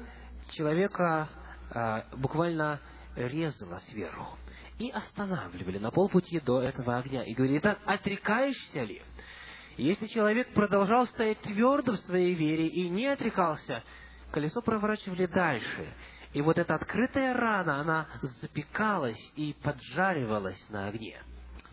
человека 0.52 1.28
а, 1.70 2.06
буквально 2.16 2.80
резало 3.16 3.78
сверху. 3.90 4.36
И 4.80 4.88
останавливали 4.88 5.76
на 5.78 5.90
полпути 5.90 6.40
до 6.40 6.62
этого 6.62 6.96
огня. 6.96 7.22
И 7.22 7.34
говорили, 7.34 7.58
так, 7.58 7.78
отрекаешься 7.84 8.82
ли? 8.82 9.02
Если 9.76 10.06
человек 10.06 10.54
продолжал 10.54 11.06
стоять 11.08 11.38
твердо 11.42 11.92
в 11.92 12.00
своей 12.00 12.34
вере 12.34 12.66
и 12.66 12.88
не 12.88 13.06
отрекался, 13.06 13.84
колесо 14.32 14.62
проворачивали 14.62 15.26
дальше. 15.26 15.86
И 16.32 16.40
вот 16.40 16.58
эта 16.58 16.76
открытая 16.76 17.34
рана, 17.34 17.80
она 17.80 18.08
запекалась 18.40 19.20
и 19.36 19.54
поджаривалась 19.62 20.64
на 20.70 20.88
огне. 20.88 21.22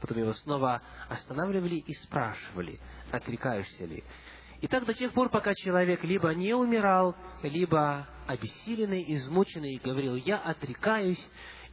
Потом 0.01 0.17
его 0.17 0.33
снова 0.33 0.81
останавливали 1.07 1.75
и 1.75 1.93
спрашивали, 2.03 2.77
отрекаешься 3.09 3.85
ли. 3.85 4.03
И 4.59 4.67
так 4.67 4.85
до 4.85 4.93
тех 4.93 5.13
пор, 5.13 5.29
пока 5.29 5.53
человек 5.53 6.03
либо 6.03 6.33
не 6.33 6.53
умирал, 6.53 7.15
либо 7.41 8.05
обессиленный, 8.25 9.05
измученный, 9.15 9.79
говорил, 9.81 10.15
я 10.15 10.39
отрекаюсь, 10.39 11.23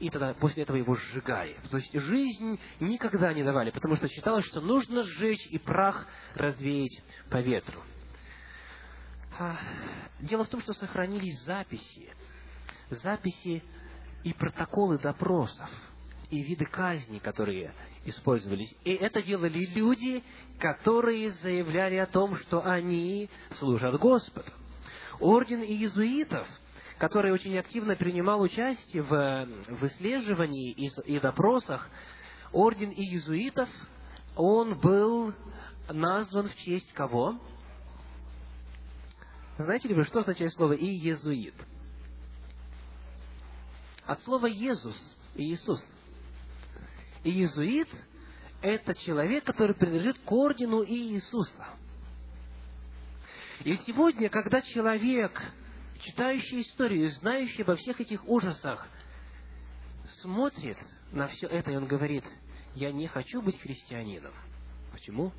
и 0.07 0.11
тогда 0.11 0.35
после 0.35 0.63
этого 0.63 0.77
его 0.77 0.95
сжигали. 0.97 1.57
То 1.71 1.79
есть 1.79 1.93
жизнь 1.93 2.59
никогда 2.81 3.33
не 3.33 3.43
давали, 3.43 3.71
потому 3.71 3.97
что 3.97 4.09
считалось, 4.09 4.45
что 4.47 4.61
нужно 4.61 5.03
сжечь 5.05 5.47
и 5.51 5.59
прах 5.59 6.07
развеять 6.35 7.03
по 7.31 7.41
ветру. 7.41 7.83
А, 9.39 9.59
дело 10.21 10.45
в 10.45 10.49
том, 10.49 10.61
что 10.63 10.73
сохранились 10.75 11.43
записи 11.45 12.09
записи 12.91 13.63
и 14.23 14.33
протоколы 14.33 14.99
допросов, 14.99 15.69
и 16.31 16.43
виды 16.43 16.65
казни, 16.65 17.19
которые 17.19 17.75
использовались. 18.05 18.75
И 18.85 18.93
это 18.93 19.23
делали 19.23 19.67
люди, 19.67 20.23
которые 20.59 21.33
заявляли 21.33 21.97
о 21.97 22.07
том, 22.07 22.37
что 22.39 22.65
они 22.65 23.31
служат 23.59 23.99
Господу. 23.99 24.51
Орден 25.21 25.63
иезуитов, 25.63 26.47
который 26.99 27.33
очень 27.33 27.59
активно 27.59 27.97
принимал 27.97 28.41
участие 28.41 29.03
в, 29.03 29.47
в 29.69 29.87
исследовании 29.87 30.73
и, 30.73 30.91
и 31.07 31.21
допросах, 31.21 31.89
орден 32.53 32.91
иезуитов, 32.91 33.69
он 34.37 34.79
был 34.79 35.33
назван 35.89 36.49
в 36.49 36.57
честь 36.57 36.93
кого? 36.93 37.39
Знаете 39.59 39.89
ли 39.89 39.95
вы, 39.95 40.05
что 40.05 40.21
означает 40.21 40.53
слово 40.55 40.73
«иезуит»? 40.73 41.55
от 44.07 44.23
слова 44.23 44.51
«Иисус»– 44.51 44.97
Иисус. 45.35 45.85
Иезуит– 47.23 47.89
это 48.63 48.95
человек, 48.95 49.45
который 49.45 49.75
принадлежит 49.75 50.19
к 50.19 50.33
ордену 50.33 50.85
Иисуса. 50.85 51.67
И 53.65 53.77
сегодня, 53.87 54.29
когда 54.29 54.61
человек, 54.61 55.41
читающий 56.05 56.63
историю, 56.63 57.11
знающий 57.13 57.63
обо 57.63 57.77
всех 57.77 58.01
этих 58.01 58.29
ужасах, 58.29 58.87
смотрит 60.23 60.79
на 61.13 61.29
все 61.29 61.47
это, 61.47 61.71
и 61.71 61.77
он 61.77 61.87
говорит, 61.87 62.25
я 62.75 62.93
не 62.93 63.07
хочу 63.07 63.41
быть 63.41 63.59
христианином. 63.61 64.33
Почему? 64.93 65.33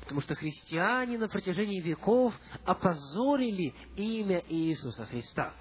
Потому 0.00 0.22
что 0.22 0.34
христиане 0.34 1.18
на 1.18 1.28
протяжении 1.28 1.80
веков 1.80 2.34
опозорили 2.64 3.74
имя 3.96 4.42
Иисуса 4.48 5.04
Христа. 5.06 5.52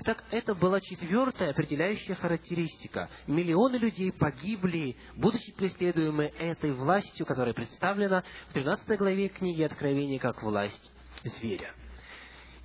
Итак, 0.00 0.22
это 0.30 0.54
была 0.54 0.80
четвертая 0.80 1.50
определяющая 1.50 2.14
характеристика. 2.14 3.08
Миллионы 3.26 3.76
людей 3.76 4.12
погибли, 4.12 4.96
будучи 5.16 5.52
преследуемы 5.52 6.24
этой 6.24 6.72
властью, 6.72 7.24
которая 7.24 7.54
представлена 7.54 8.22
в 8.50 8.52
13 8.52 8.98
главе 8.98 9.28
книги 9.28 9.62
Откровения 9.62 10.18
как 10.18 10.42
власть 10.42 10.92
зверя. 11.24 11.72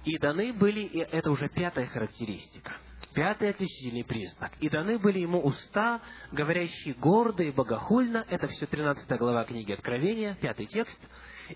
И 0.06 0.18
даны 0.18 0.52
были, 0.54 0.82
и 0.82 1.00
это 1.00 1.32
уже 1.32 1.48
пятая 1.48 1.86
характеристика, 1.88 2.74
пятый 3.14 3.50
отличительный 3.50 4.04
признак. 4.04 4.52
И 4.60 4.70
даны 4.70 5.00
были 5.00 5.20
ему 5.20 5.40
уста, 5.40 6.02
говорящие 6.32 6.94
гордо 6.96 7.44
и 7.44 7.52
богохульно, 7.52 8.26
это 8.30 8.48
все 8.50 8.66
13 8.66 9.08
глава 9.18 9.46
книги 9.46 9.72
Откровения, 9.72 10.36
пятый 10.42 10.66
текст, 10.66 11.00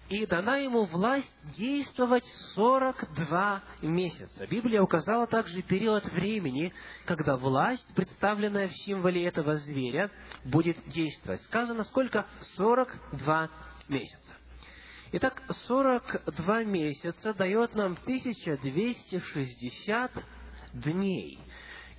и 0.09 0.25
дана 0.25 0.57
ему 0.57 0.85
власть 0.85 1.33
действовать 1.57 2.23
42 2.55 3.63
месяца. 3.81 4.47
Библия 4.47 4.81
указала 4.81 5.27
также 5.27 5.61
период 5.61 6.05
времени, 6.11 6.73
когда 7.05 7.35
власть, 7.35 7.87
представленная 7.95 8.69
в 8.69 8.75
символе 8.85 9.25
этого 9.25 9.55
зверя, 9.55 10.09
будет 10.45 10.77
действовать. 10.87 11.41
Сказано, 11.43 11.83
сколько? 11.83 12.25
42 12.55 13.49
месяца. 13.89 14.35
Итак, 15.13 15.41
42 15.67 16.65
месяца 16.65 17.33
дает 17.33 17.73
нам 17.75 17.97
1260 18.03 20.11
дней. 20.73 21.39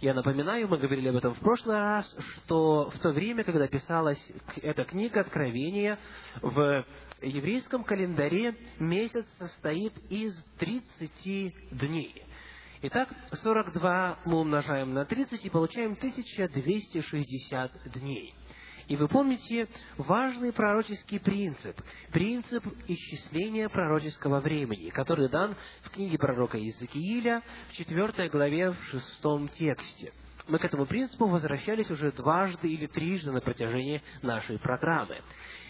Я 0.01 0.13
напоминаю, 0.13 0.69
мы 0.69 0.77
говорили 0.77 1.09
об 1.09 1.17
этом 1.17 1.35
в 1.35 1.41
прошлый 1.41 1.79
раз, 1.79 2.15
что 2.37 2.91
в 2.91 2.99
то 2.99 3.13
время, 3.13 3.45
когда 3.45 3.67
писалась 3.67 4.23
эта 4.61 4.85
книга 4.85 5.21
Откровения, 5.21 5.99
в 6.43 6.85
еврейском 7.23 7.83
календаре 7.83 8.55
месяц 8.79 9.25
состоит 9.39 9.95
из 10.11 10.35
30 10.59 11.79
дней. 11.79 12.23
Итак, 12.83 13.09
42 13.43 14.19
мы 14.27 14.41
умножаем 14.41 14.93
на 14.93 15.07
30 15.07 15.47
и 15.47 15.51
получаем 15.51 15.93
1260 15.93 17.91
дней. 17.93 18.35
И 18.89 18.97
вы 18.97 19.07
помните 19.07 19.69
важный 19.99 20.51
пророческий 20.51 21.21
принцип, 21.21 21.79
принцип 22.11 22.65
исчисления 22.87 23.69
пророческого 23.69 24.41
времени, 24.41 24.89
который 24.89 25.29
дан 25.29 25.55
в 25.83 25.91
книге 25.91 26.17
пророка 26.17 26.57
Иезекииля 26.57 27.43
в 27.71 27.75
4 27.75 28.29
главе 28.31 28.71
в 28.71 28.79
6 29.21 29.53
тексте. 29.59 30.13
Мы 30.49 30.59
к 30.59 30.65
этому 30.65 30.87
принципу 30.87 31.27
возвращались 31.27 31.91
уже 31.91 32.11
дважды 32.13 32.73
или 32.73 32.87
трижды 32.87 33.31
на 33.31 33.43
протяжении 33.43 34.03
нашей 34.23 34.59
программы. 34.59 35.21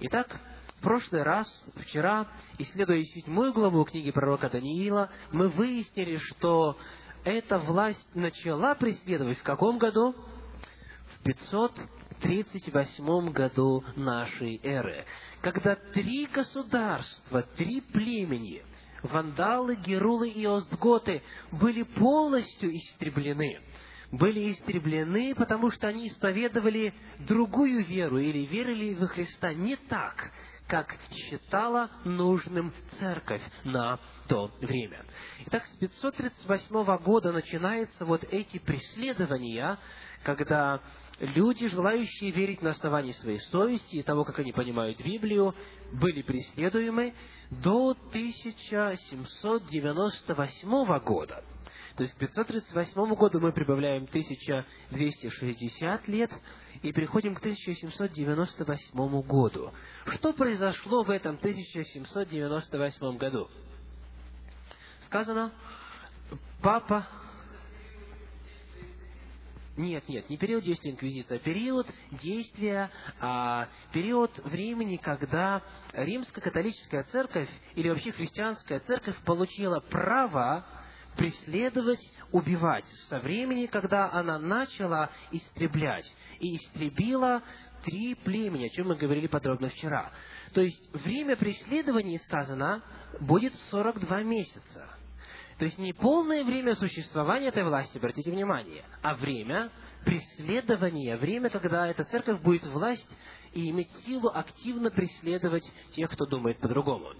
Итак, 0.00 0.40
в 0.78 0.82
прошлый 0.82 1.22
раз, 1.22 1.46
вчера, 1.76 2.26
исследуя 2.58 3.04
седьмую 3.04 3.52
главу 3.52 3.84
книги 3.84 4.10
пророка 4.10 4.48
Даниила, 4.48 5.10
мы 5.30 5.46
выяснили, 5.48 6.16
что 6.16 6.78
эта 7.24 7.58
власть 7.58 8.08
начала 8.14 8.74
преследовать 8.74 9.38
в 9.38 9.42
каком 9.42 9.76
году? 9.76 10.14
В 11.18 11.24
538 11.24 13.30
году 13.30 13.84
нашей 13.94 14.58
эры, 14.62 15.04
когда 15.42 15.76
три 15.76 16.24
государства, 16.26 17.42
три 17.56 17.82
племени, 17.82 18.62
вандалы, 19.02 19.76
герулы 19.76 20.30
и 20.30 20.46
остготы, 20.46 21.22
были 21.52 21.82
полностью 21.82 22.74
истреблены 22.74 23.60
были 24.12 24.52
истреблены, 24.52 25.34
потому 25.34 25.70
что 25.70 25.88
они 25.88 26.08
исповедовали 26.08 26.92
другую 27.20 27.82
веру 27.84 28.18
или 28.18 28.44
верили 28.46 28.92
во 28.94 29.06
Христа 29.06 29.54
не 29.54 29.76
так, 29.76 30.30
как 30.66 30.94
считала 31.12 31.88
нужным 32.04 32.74
церковь 32.98 33.40
на 33.64 33.98
то 34.28 34.50
время. 34.60 35.06
Итак, 35.46 35.64
с 35.64 35.70
538 35.78 36.98
года 36.98 37.32
начинаются 37.32 38.04
вот 38.04 38.22
эти 38.24 38.58
преследования, 38.58 39.78
когда 40.22 40.82
люди, 41.18 41.66
желающие 41.68 42.30
верить 42.30 42.60
на 42.62 42.70
основании 42.70 43.12
своей 43.12 43.40
совести 43.50 43.96
и 43.96 44.02
того, 44.02 44.24
как 44.24 44.38
они 44.38 44.52
понимают 44.52 45.00
Библию, 45.00 45.54
были 45.92 46.22
преследуемы 46.22 47.14
до 47.50 47.96
1798 48.10 50.98
года. 51.00 51.42
То 51.96 52.04
есть 52.04 52.14
к 52.14 52.18
538 52.18 53.14
году 53.14 53.40
мы 53.40 53.52
прибавляем 53.52 54.04
1260 54.04 56.08
лет 56.08 56.30
и 56.82 56.92
переходим 56.92 57.34
к 57.34 57.38
1798 57.38 59.22
году. 59.22 59.72
Что 60.06 60.32
произошло 60.32 61.02
в 61.02 61.10
этом 61.10 61.36
1798 61.36 63.18
году? 63.18 63.48
Сказано, 65.06 65.52
папа 66.62 67.06
нет, 69.76 70.06
нет, 70.08 70.28
не 70.28 70.36
период 70.36 70.64
действия 70.64 70.90
инквизиции, 70.90 71.36
а 71.36 71.38
период 71.38 71.86
действия, 72.10 72.90
а, 73.18 73.68
период 73.92 74.36
времени, 74.44 74.96
когда 74.96 75.62
римско-католическая 75.94 77.04
церковь 77.04 77.48
или 77.76 77.88
вообще 77.88 78.12
христианская 78.12 78.80
церковь 78.80 79.16
получила 79.24 79.80
право 79.80 80.66
преследовать, 81.20 82.00
убивать 82.32 82.86
со 83.10 83.18
времени, 83.18 83.66
когда 83.66 84.10
она 84.10 84.38
начала 84.38 85.10
истреблять 85.30 86.10
и 86.38 86.56
истребила 86.56 87.42
три 87.84 88.14
племени, 88.14 88.68
о 88.68 88.70
чем 88.70 88.88
мы 88.88 88.96
говорили 88.96 89.26
подробно 89.26 89.68
вчера. 89.68 90.10
То 90.54 90.62
есть 90.62 90.94
время 90.94 91.36
преследования, 91.36 92.18
сказано, 92.20 92.82
будет 93.20 93.52
42 93.70 94.22
месяца. 94.22 94.88
То 95.58 95.66
есть 95.66 95.76
не 95.76 95.92
полное 95.92 96.42
время 96.42 96.74
существования 96.74 97.48
этой 97.48 97.64
власти, 97.64 97.98
обратите 97.98 98.30
внимание, 98.30 98.82
а 99.02 99.14
время 99.14 99.70
преследования, 100.06 101.18
время, 101.18 101.50
когда 101.50 101.86
эта 101.86 102.04
церковь 102.04 102.40
будет 102.40 102.64
власть 102.68 103.14
и 103.52 103.68
иметь 103.68 103.90
силу 104.06 104.30
активно 104.32 104.90
преследовать 104.90 105.70
тех, 105.94 106.10
кто 106.10 106.24
думает 106.24 106.60
по-другому. 106.60 107.12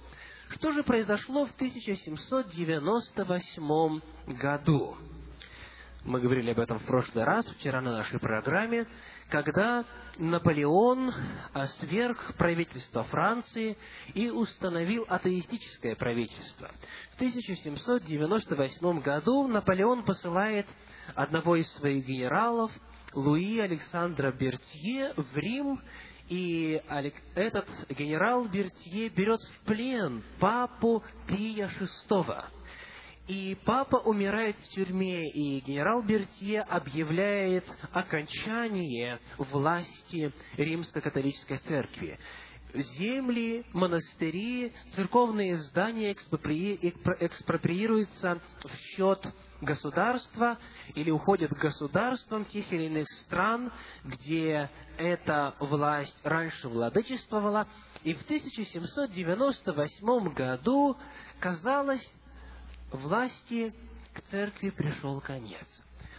Что 0.51 0.73
же 0.73 0.83
произошло 0.83 1.47
в 1.47 1.55
1798 1.55 4.01
году? 4.41 4.99
Мы 6.05 6.21
говорили 6.21 6.51
об 6.51 6.59
этом 6.59 6.81
в 6.81 6.87
прошлый 6.87 7.25
раз, 7.25 7.47
вчера 7.59 7.81
на 7.81 7.93
нашей 7.93 8.19
программе, 8.19 8.89
когда 9.29 9.85
Наполеон 10.19 11.15
а, 11.53 11.69
сверг 11.79 12.35
правительство 12.37 13.05
Франции 13.05 13.79
и 14.15 14.29
установил 14.31 15.07
атеистическое 15.09 15.95
правительство. 15.95 16.73
В 17.13 17.17
1798 17.17 19.01
году 19.01 19.47
Наполеон 19.47 20.05
посылает 20.05 20.67
одного 21.15 21.55
из 21.57 21.71
своих 21.75 22.07
генералов, 22.07 22.73
Луи 23.13 23.61
Александра 23.61 24.33
Бертье, 24.33 25.13
в 25.17 25.37
Рим, 25.37 25.81
и 26.31 26.81
этот 27.35 27.69
генерал 27.91 28.47
Бертье 28.47 29.09
берет 29.09 29.41
в 29.41 29.65
плен 29.67 30.23
папу 30.39 31.03
Пия 31.27 31.69
VI. 32.09 32.45
И 33.27 33.59
папа 33.65 33.97
умирает 33.97 34.57
в 34.57 34.69
тюрьме, 34.71 35.29
и 35.29 35.61
генерал 35.61 36.03
Бертье 36.03 36.63
объявляет 36.63 37.65
окончание 37.93 39.19
власти 39.39 40.33
римско-католической 40.57 41.59
церкви 41.59 42.19
земли, 42.75 43.65
монастыри, 43.73 44.73
церковные 44.95 45.57
здания 45.57 46.13
экспроприируются 46.13 48.41
в 48.63 48.77
счет 48.95 49.27
государства 49.61 50.57
или 50.95 51.11
уходят 51.11 51.51
к 51.51 51.59
государствам 51.59 52.47
тех 52.47 52.73
или 52.73 52.85
иных 52.85 53.07
стран, 53.23 53.71
где 54.05 54.71
эта 54.97 55.55
власть 55.61 56.19
раньше 56.25 56.69
владычествовала. 56.69 57.69
И 58.03 58.15
в 58.15 58.23
1798 58.23 60.35
году, 60.35 60.97
казалось, 61.39 62.11
власти 62.91 63.73
к 64.15 64.23
церкви 64.31 64.71
пришел 64.71 65.21
конец. 65.21 65.69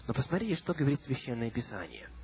Но 0.08 0.14
посмотрите, 0.14 0.56
что 0.56 0.74
говорит 0.74 1.02
Священное 1.04 1.52
Писание– 1.52 2.08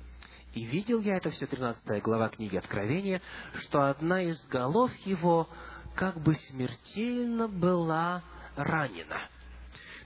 и 0.54 0.64
видел 0.64 1.00
я 1.00 1.16
это 1.16 1.30
все, 1.30 1.46
13 1.46 2.02
глава 2.02 2.30
книги 2.30 2.56
Откровения, 2.56 3.20
что 3.66 3.88
одна 3.88 4.22
из 4.22 4.42
голов 4.46 4.90
его 5.04 5.48
как 5.94 6.20
бы 6.22 6.34
смертельно 6.50 7.48
была 7.48 8.22
ранена. 8.56 9.28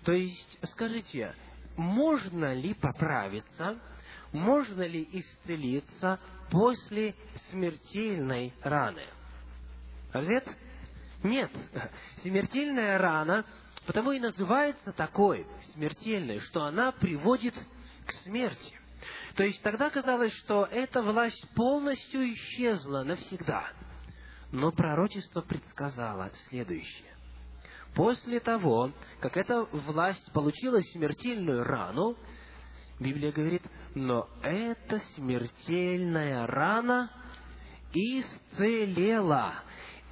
То 0.04 0.12
есть, 0.12 0.58
скажите, 0.72 1.34
можно 1.76 2.54
ли 2.54 2.74
поправиться, 2.74 3.78
можно 4.32 4.82
ли 4.82 5.08
исцелиться 5.12 6.18
после 6.50 7.14
смертельной 7.50 8.52
раны? 8.62 9.04
Ответ– 10.12 10.46
нет. 11.22 11.50
Смертельная 12.22 12.98
рана 12.98 13.44
потому 13.86 14.12
и 14.12 14.20
называется 14.20 14.92
такой, 14.92 15.46
смертельной, 15.72 16.40
что 16.40 16.64
она 16.64 16.92
приводит 16.92 17.54
к 18.06 18.12
смерти. 18.24 18.78
То 19.34 19.44
есть 19.44 19.62
тогда 19.62 19.90
казалось, 19.90 20.32
что 20.44 20.66
эта 20.70 21.02
власть 21.02 21.46
полностью 21.54 22.32
исчезла 22.32 23.02
навсегда. 23.02 23.66
Но 24.52 24.70
пророчество 24.70 25.40
предсказало 25.40 26.30
следующее. 26.48 27.10
После 27.94 28.40
того, 28.40 28.90
как 29.20 29.36
эта 29.36 29.64
власть 29.64 30.32
получила 30.32 30.80
смертельную 30.80 31.62
рану, 31.64 32.16
Библия 32.98 33.32
говорит, 33.32 33.62
но 33.94 34.28
эта 34.42 35.00
смертельная 35.14 36.46
рана 36.46 37.10
исцелела 37.92 39.54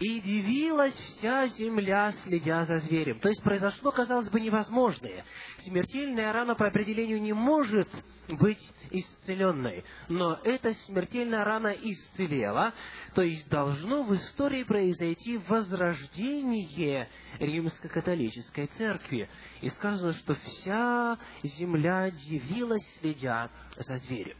и 0.00 0.18
дивилась 0.20 0.94
вся 0.94 1.46
земля, 1.48 2.14
следя 2.24 2.64
за 2.64 2.78
зверем. 2.78 3.20
То 3.20 3.28
есть 3.28 3.42
произошло, 3.42 3.92
казалось 3.92 4.30
бы, 4.30 4.40
невозможное. 4.40 5.24
Смертельная 5.58 6.32
рана 6.32 6.54
по 6.54 6.66
определению 6.66 7.20
не 7.20 7.34
может 7.34 7.88
быть 8.28 8.60
исцеленной. 8.90 9.84
Но 10.08 10.40
эта 10.42 10.72
смертельная 10.86 11.44
рана 11.44 11.68
исцелела, 11.68 12.72
то 13.14 13.20
есть 13.20 13.46
должно 13.50 14.02
в 14.04 14.14
истории 14.14 14.64
произойти 14.64 15.38
возрождение 15.46 17.08
римско-католической 17.38 18.66
церкви. 18.78 19.28
И 19.60 19.68
сказано, 19.68 20.14
что 20.14 20.34
вся 20.34 21.18
земля 21.42 22.10
дивилась, 22.10 22.98
следя 23.00 23.50
за 23.76 23.98
зверем. 23.98 24.38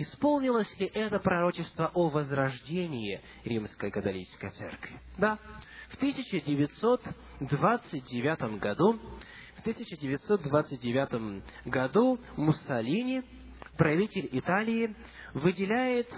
Исполнилось 0.00 0.74
ли 0.78 0.86
это 0.86 1.18
пророчество 1.18 1.90
о 1.92 2.08
возрождении 2.08 3.20
Римской 3.44 3.90
католической 3.90 4.48
церкви? 4.48 4.98
Да. 5.18 5.38
В 5.90 5.96
1929 5.96 8.58
году, 8.58 8.98
в 9.56 9.60
1929 9.60 11.42
году 11.66 12.18
Муссолини, 12.38 13.22
правитель 13.76 14.26
Италии, 14.32 14.96
выделяет 15.34 16.08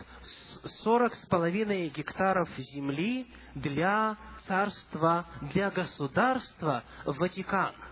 40 0.85 1.17
с 1.17 1.27
половиной 1.27 1.89
гектаров 1.89 2.49
земли 2.57 3.27
для 3.57 4.17
царства, 4.47 5.27
для 5.53 5.73
государства 5.73 6.85
Ватикан– 7.05 7.75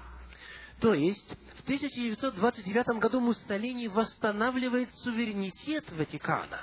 то 0.81 0.95
есть, 0.95 1.37
в 1.59 1.63
1929 1.65 3.01
году 3.01 3.21
Муссолини 3.21 3.89
восстанавливает 3.89 4.91
суверенитет 5.05 5.85
Ватикана. 5.93 6.61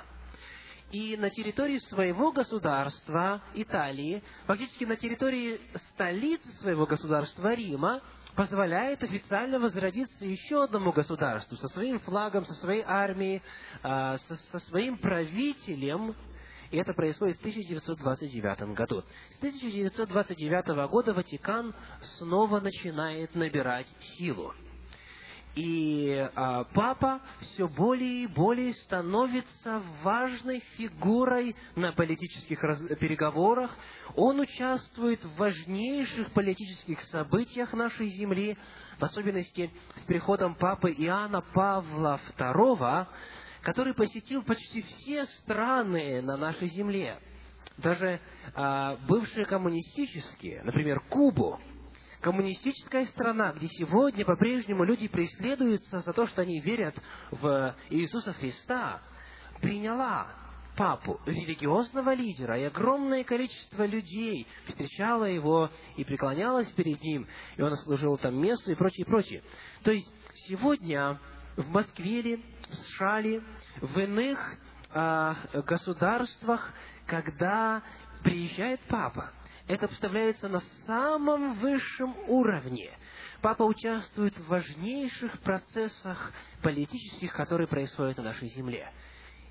И 0.90 1.16
на 1.16 1.30
территории 1.30 1.78
своего 1.90 2.32
государства, 2.32 3.42
Италии, 3.54 4.22
фактически 4.46 4.84
на 4.84 4.96
территории 4.96 5.60
столицы 5.92 6.48
своего 6.60 6.86
государства, 6.86 7.54
Рима, 7.54 8.00
позволяет 8.34 9.02
официально 9.02 9.58
возродиться 9.58 10.24
еще 10.24 10.64
одному 10.64 10.92
государству 10.92 11.56
со 11.56 11.68
своим 11.68 12.00
флагом, 12.00 12.46
со 12.46 12.54
своей 12.54 12.82
армией, 12.86 13.42
а, 13.82 14.16
со, 14.50 14.58
своим 14.60 14.98
правителем, 14.98 16.14
и 16.70 16.76
это 16.76 16.92
происходит 16.92 17.36
в 17.38 17.40
1929 17.40 18.74
году. 18.74 19.02
С 19.30 19.38
1929 19.38 20.90
года 20.90 21.14
Ватикан 21.14 21.74
снова 22.18 22.60
начинает 22.60 23.34
набирать 23.34 23.86
силу. 24.16 24.52
И 25.54 26.30
а, 26.36 26.64
папа 26.72 27.20
все 27.40 27.66
более 27.66 28.24
и 28.24 28.26
более 28.28 28.74
становится 28.74 29.82
важной 30.04 30.60
фигурой 30.76 31.56
на 31.74 31.92
политических 31.92 32.62
раз... 32.62 32.78
переговорах. 33.00 33.70
Он 34.14 34.38
участвует 34.38 35.24
в 35.24 35.36
важнейших 35.36 36.32
политических 36.32 37.02
событиях 37.04 37.72
нашей 37.72 38.08
земли, 38.10 38.56
в 39.00 39.04
особенности 39.04 39.72
с 39.96 40.02
приходом 40.02 40.54
папы 40.54 40.92
Иоанна 40.92 41.40
Павла 41.40 42.20
II 42.36 43.06
который 43.68 43.92
посетил 43.92 44.42
почти 44.44 44.80
все 44.80 45.26
страны 45.26 46.22
на 46.22 46.38
нашей 46.38 46.68
земле. 46.70 47.18
Даже 47.76 48.18
а, 48.54 48.96
бывшие 49.06 49.44
коммунистические, 49.44 50.62
например, 50.62 51.00
Кубу, 51.10 51.60
коммунистическая 52.22 53.04
страна, 53.08 53.52
где 53.52 53.68
сегодня 53.68 54.24
по-прежнему 54.24 54.84
люди 54.84 55.06
преследуются 55.06 56.00
за 56.00 56.12
то, 56.14 56.26
что 56.28 56.40
они 56.40 56.60
верят 56.60 56.94
в 57.30 57.76
Иисуса 57.90 58.32
Христа, 58.32 59.02
приняла 59.60 60.28
папу, 60.74 61.20
религиозного 61.26 62.14
лидера, 62.14 62.58
и 62.58 62.62
огромное 62.62 63.22
количество 63.22 63.84
людей 63.84 64.46
встречало 64.68 65.24
его 65.24 65.68
и 65.98 66.04
преклонялось 66.04 66.70
перед 66.72 67.02
ним, 67.02 67.28
и 67.58 67.60
он 67.60 67.76
служил 67.76 68.16
там 68.16 68.34
месту 68.40 68.72
и 68.72 68.76
прочее, 68.76 69.04
и 69.04 69.10
прочее. 69.10 69.42
То 69.84 69.90
есть 69.90 70.10
сегодня 70.46 71.20
в 71.58 71.70
Москве 71.70 72.22
ли, 72.22 72.44
в 72.70 72.74
США 72.74 73.20
ли, 73.20 73.42
в 73.80 73.98
иных 73.98 74.38
э, 74.94 75.34
государствах, 75.66 76.72
когда 77.06 77.82
приезжает 78.22 78.80
папа, 78.88 79.32
это 79.66 79.88
представляется 79.88 80.48
на 80.48 80.60
самом 80.86 81.54
высшем 81.54 82.14
уровне. 82.28 82.96
Папа 83.42 83.64
участвует 83.64 84.36
в 84.38 84.46
важнейших 84.46 85.40
процессах 85.40 86.32
политических, 86.62 87.32
которые 87.34 87.66
происходят 87.66 88.16
на 88.18 88.24
нашей 88.24 88.48
земле. 88.50 88.92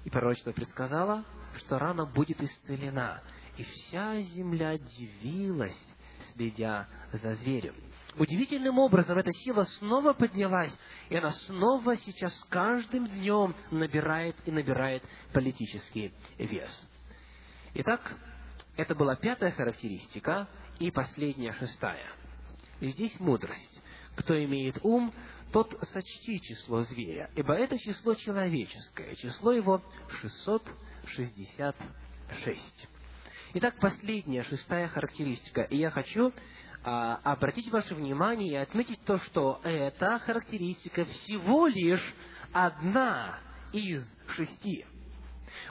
И 0.05 0.09
пророчество 0.09 0.53
предсказало, 0.53 1.25
что 1.57 1.77
рана 1.77 2.05
будет 2.05 2.41
исцелена. 2.41 3.21
И 3.57 3.63
вся 3.63 4.21
земля 4.21 4.77
дивилась, 4.77 5.77
следя 6.33 6.87
за 7.11 7.35
зверем. 7.35 7.75
Удивительным 8.17 8.79
образом 8.79 9.17
эта 9.17 9.31
сила 9.33 9.65
снова 9.79 10.13
поднялась, 10.13 10.73
и 11.09 11.15
она 11.15 11.31
снова 11.47 11.97
сейчас 11.97 12.33
с 12.39 12.43
каждым 12.45 13.07
днем 13.07 13.55
набирает 13.71 14.35
и 14.45 14.51
набирает 14.51 15.03
политический 15.33 16.13
вес. 16.37 16.87
Итак, 17.73 18.15
это 18.75 18.95
была 18.95 19.15
пятая 19.15 19.51
характеристика 19.51 20.47
и 20.79 20.91
последняя 20.91 21.53
шестая. 21.53 22.11
Здесь 22.81 23.17
мудрость. 23.19 23.81
Кто 24.15 24.43
имеет 24.43 24.79
ум, 24.83 25.13
тот 25.51 25.73
сочти 25.93 26.41
число 26.41 26.83
зверя, 26.83 27.31
ибо 27.35 27.53
это 27.53 27.79
число 27.79 28.15
человеческое, 28.15 29.15
число 29.15 29.51
его 29.51 29.81
666. 30.21 32.87
Итак, 33.53 33.75
последняя, 33.79 34.43
шестая 34.43 34.89
характеристика. 34.89 35.61
И 35.61 35.77
я 35.77 35.89
хочу 35.89 36.33
а, 36.83 37.19
обратить 37.23 37.71
ваше 37.71 37.95
внимание 37.95 38.51
и 38.51 38.55
отметить 38.55 39.03
то, 39.05 39.19
что 39.19 39.59
эта 39.63 40.19
характеристика 40.19 41.05
всего 41.05 41.67
лишь 41.67 42.15
одна 42.53 43.39
из 43.73 44.03
шести. 44.35 44.85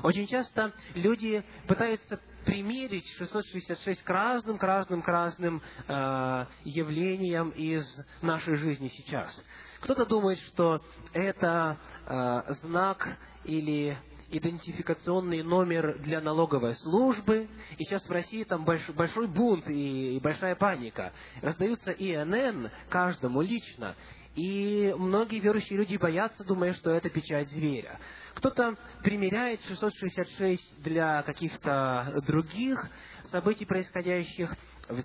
Очень 0.02 0.26
часто 0.26 0.72
люди 0.94 1.44
пытаются 1.66 2.20
примерить 2.44 3.06
666 3.18 4.02
к 4.02 4.10
разным, 4.10 4.56
к 4.56 4.62
разным, 4.62 5.02
к 5.02 5.08
разным 5.08 5.62
э, 5.88 6.46
явлениям 6.64 7.50
из 7.50 7.84
нашей 8.22 8.54
жизни 8.56 8.88
сейчас. 8.88 9.44
Кто-то 9.80 10.06
думает, 10.06 10.38
что 10.48 10.80
это 11.12 11.76
э, 12.06 12.54
знак 12.62 13.18
или 13.44 13.98
идентификационный 14.30 15.42
номер 15.42 15.98
для 15.98 16.20
налоговой 16.20 16.74
службы. 16.76 17.48
И 17.78 17.84
сейчас 17.84 18.06
в 18.06 18.10
России 18.10 18.44
там 18.44 18.64
большой, 18.64 18.94
большой 18.94 19.26
бунт 19.28 19.68
и, 19.68 20.16
и 20.16 20.20
большая 20.20 20.54
паника. 20.54 21.12
Раздаются 21.42 21.92
ИНН 21.92 22.70
каждому 22.88 23.40
лично. 23.40 23.94
И 24.34 24.94
многие 24.98 25.38
верующие 25.38 25.78
люди 25.78 25.96
боятся, 25.96 26.44
думая, 26.44 26.74
что 26.74 26.90
это 26.90 27.08
печать 27.08 27.48
зверя. 27.48 27.98
Кто-то 28.34 28.76
примеряет 29.02 29.62
666 29.62 30.82
для 30.82 31.22
каких-то 31.22 32.22
других 32.26 32.90
событий, 33.30 33.64
происходящих 33.64 34.54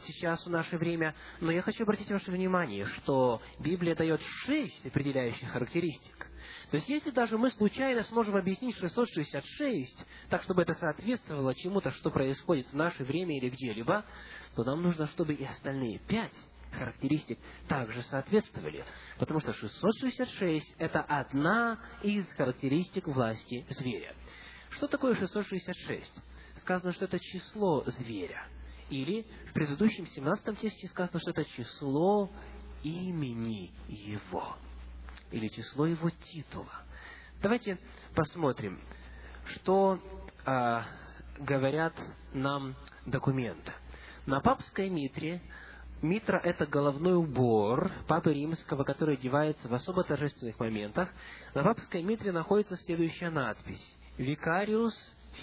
сейчас 0.05 0.45
в 0.45 0.49
наше 0.49 0.77
время. 0.77 1.15
Но 1.39 1.51
я 1.51 1.62
хочу 1.62 1.84
обратить 1.84 2.12
ваше 2.12 2.29
внимание, 2.29 2.86
что 2.86 3.41
Библия 3.60 3.95
дает 3.95 4.21
шесть 4.45 4.86
определяющих 4.86 5.49
характеристик. 5.49 6.30
То 6.71 6.77
есть, 6.77 6.88
если 6.88 7.12
даже 7.12 7.38
мы 7.38 7.51
случайно 7.51 8.01
сможем 8.03 8.38
объяснить 8.38 8.77
666, 8.77 10.05
так, 10.29 10.41
чтобы 10.43 10.62
это 10.62 10.73
соответствовало 10.73 11.53
чему-то, 11.53 11.91
что 11.91 12.10
происходит 12.10 12.67
в 12.69 12.73
наше 12.73 13.03
время 13.03 13.38
или 13.38 13.49
где-либо, 13.49 14.05
то 14.55 14.63
нам 14.63 14.81
нужно, 14.81 15.07
чтобы 15.07 15.34
и 15.34 15.43
остальные 15.43 15.99
пять 16.07 16.31
характеристик 16.71 17.38
также 17.67 18.01
соответствовали. 18.03 18.86
Потому 19.19 19.41
что 19.41 19.53
666– 19.53 20.75
это 20.77 21.01
одна 21.01 21.77
из 22.03 22.25
характеристик 22.38 23.05
власти 23.07 23.65
зверя. 23.69 24.15
Что 24.69 24.88
такое 24.88 25.15
666? 25.15 26.10
Сказано, 26.62 26.93
что 26.93 27.03
это 27.03 27.19
число 27.19 27.84
зверя. 27.86 28.47
Или 28.89 29.25
в 29.49 29.53
предыдущем 29.53 30.07
17 30.07 30.57
тексте 30.60 30.88
сказано, 30.88 31.19
что 31.19 31.31
это 31.31 31.43
число 31.43 32.31
имени 32.81 33.73
его 33.89 34.55
или 35.31 35.47
число 35.47 35.85
его 35.85 36.09
титула. 36.09 36.83
Давайте 37.41 37.77
посмотрим, 38.15 38.79
что 39.55 39.99
а, 40.45 40.85
говорят 41.39 41.93
нам 42.33 42.75
документы. 43.05 43.71
На 44.25 44.39
папской 44.39 44.89
митре 44.89 45.41
Митра– 46.01 46.37
это 46.43 46.65
головной 46.65 47.15
убор 47.15 47.91
Папы 48.07 48.33
Римского, 48.33 48.83
который 48.83 49.17
одевается 49.17 49.67
в 49.67 49.73
особо 49.73 50.03
торжественных 50.03 50.59
моментах. 50.59 51.09
На 51.53 51.63
папской 51.63 52.01
митре 52.01 52.31
находится 52.31 52.75
следующая 52.77 53.29
надпись 53.29 53.83
«Викариус 54.17 54.95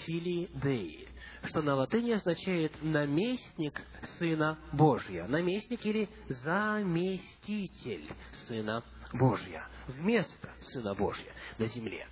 Фили 0.05 0.49
Деи», 0.61 1.07
что 1.45 1.61
на 1.61 1.75
латыни 1.75 2.11
означает 2.11 2.73
«наместник 2.81 3.81
Сына 4.17 4.59
Божия», 4.73 5.27
наместник 5.27 5.85
или 5.85 6.09
заместитель 6.27 8.11
Сына 8.49 8.83
Божия, 9.13 9.65
вместо 9.87 10.49
Сына 10.61 10.93
Божия 10.93 11.33
на 11.57 11.65
земле. 11.67 12.07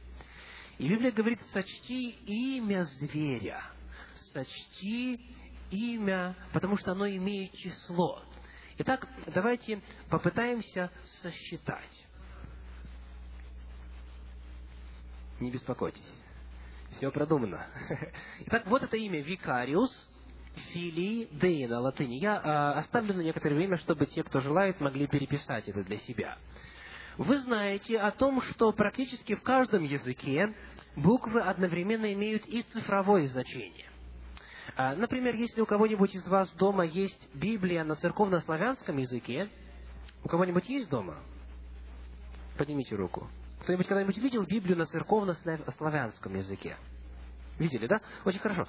И 0.78 0.88
Библия 0.88 1.12
говорит, 1.12 1.40
сочти 1.54 2.12
имя 2.26 2.84
зверя, 3.00 3.62
сочти 4.34 5.20
имя, 5.72 6.36
потому 6.54 6.78
что 6.78 6.92
оно 6.92 7.08
имеет 7.08 7.54
число. 7.54 8.22
Итак, 8.78 9.08
давайте 9.34 9.82
попытаемся 10.10 10.92
сосчитать. 11.22 12.08
Не 15.40 15.52
беспокойтесь. 15.52 16.02
Все 16.98 17.12
продумано. 17.12 17.68
Итак, 18.46 18.66
вот 18.68 18.84
это 18.84 18.98
имя 18.98 19.22
Викариус, 19.22 19.92
Филии 20.74 21.28
Деи 21.32 21.66
на 21.66 21.80
латыни. 21.80 22.16
Я 22.16 22.38
э, 22.38 22.80
оставлю 22.80 23.14
на 23.14 23.22
некоторое 23.22 23.56
время, 23.56 23.78
чтобы 23.78 24.06
те, 24.08 24.24
кто 24.24 24.42
желает, 24.42 24.80
могли 24.80 25.08
переписать 25.08 25.68
это 25.68 25.84
для 25.84 25.98
себя. 26.00 26.38
Вы 27.18 27.40
знаете 27.40 27.98
о 27.98 28.12
том, 28.12 28.42
что 28.42 28.72
практически 28.72 29.34
в 29.34 29.42
каждом 29.42 29.84
языке 29.84 30.54
буквы 30.96 31.42
одновременно 31.42 32.14
имеют 32.14 32.46
и 32.46 32.62
цифровое 32.62 33.28
значение. 33.28 33.90
А, 34.76 34.96
например, 34.96 35.34
если 35.34 35.62
у 35.62 35.66
кого-нибудь 35.66 36.14
из 36.14 36.28
вас 36.28 36.52
дома 36.54 36.86
есть 36.86 37.28
Библия 37.34 37.84
на 37.84 37.96
церковно-славянском 37.96 38.98
языке, 38.98 39.50
у 40.24 40.28
кого-нибудь 40.28 40.70
есть 40.70 40.90
дома? 40.90 41.16
Поднимите 42.58 42.96
руку. 42.96 43.28
Кто-нибудь 43.62 43.88
когда-нибудь 43.88 44.18
видел 44.18 44.44
Библию 44.44 44.78
на 44.78 44.86
церковно-славянском 44.86 46.36
языке? 46.36 46.78
Видели, 47.58 47.88
да? 47.88 48.00
Очень 48.26 48.40
хорошо. 48.40 48.68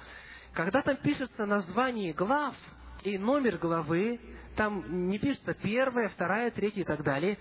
Когда 0.53 0.81
там 0.81 0.97
пишется 0.97 1.45
название 1.45 2.13
глав 2.13 2.55
и 3.03 3.19
номер 3.19 3.57
главы, 3.57 4.19
там 4.55 5.07
не 5.09 5.19
пишется 5.19 5.53
первая, 5.53 6.09
вторая, 6.09 6.49
третья 6.49 6.81
и 6.81 6.85
так 6.85 7.03
далее, 7.03 7.37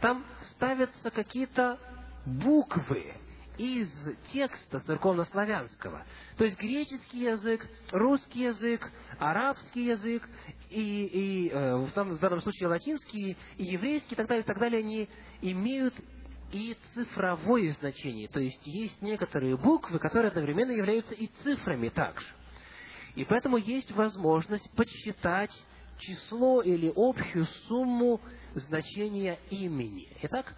там 0.00 0.24
ставятся 0.52 1.10
какие-то 1.10 1.78
буквы 2.24 3.14
из 3.56 3.90
текста 4.32 4.80
церковнославянского. 4.80 6.04
То 6.36 6.44
есть 6.44 6.56
греческий 6.58 7.24
язык, 7.24 7.66
русский 7.90 8.44
язык, 8.44 8.88
арабский 9.18 9.86
язык, 9.86 10.22
и, 10.70 11.04
и 11.04 11.48
э, 11.48 11.76
в, 11.76 11.92
данном, 11.92 12.16
в 12.16 12.20
данном 12.20 12.40
случае 12.42 12.68
латинский, 12.68 13.36
и 13.56 13.64
еврейский, 13.64 14.14
и 14.14 14.16
так 14.16 14.28
далее, 14.28 14.44
и 14.44 14.46
так 14.46 14.58
далее, 14.58 14.78
они 14.80 15.08
имеют 15.42 15.94
и 16.52 16.76
цифровое 16.94 17.72
значение. 17.72 18.28
То 18.28 18.40
есть 18.40 18.64
есть 18.66 19.02
некоторые 19.02 19.56
буквы, 19.56 19.98
которые 19.98 20.28
одновременно 20.28 20.70
являются 20.70 21.14
и 21.14 21.26
цифрами 21.42 21.88
также. 21.88 22.26
И 23.16 23.24
поэтому 23.24 23.56
есть 23.56 23.90
возможность 23.92 24.70
подсчитать 24.76 25.52
число 25.98 26.62
или 26.62 26.92
общую 26.94 27.46
сумму 27.66 28.20
значения 28.54 29.38
имени. 29.50 30.08
Итак, 30.22 30.54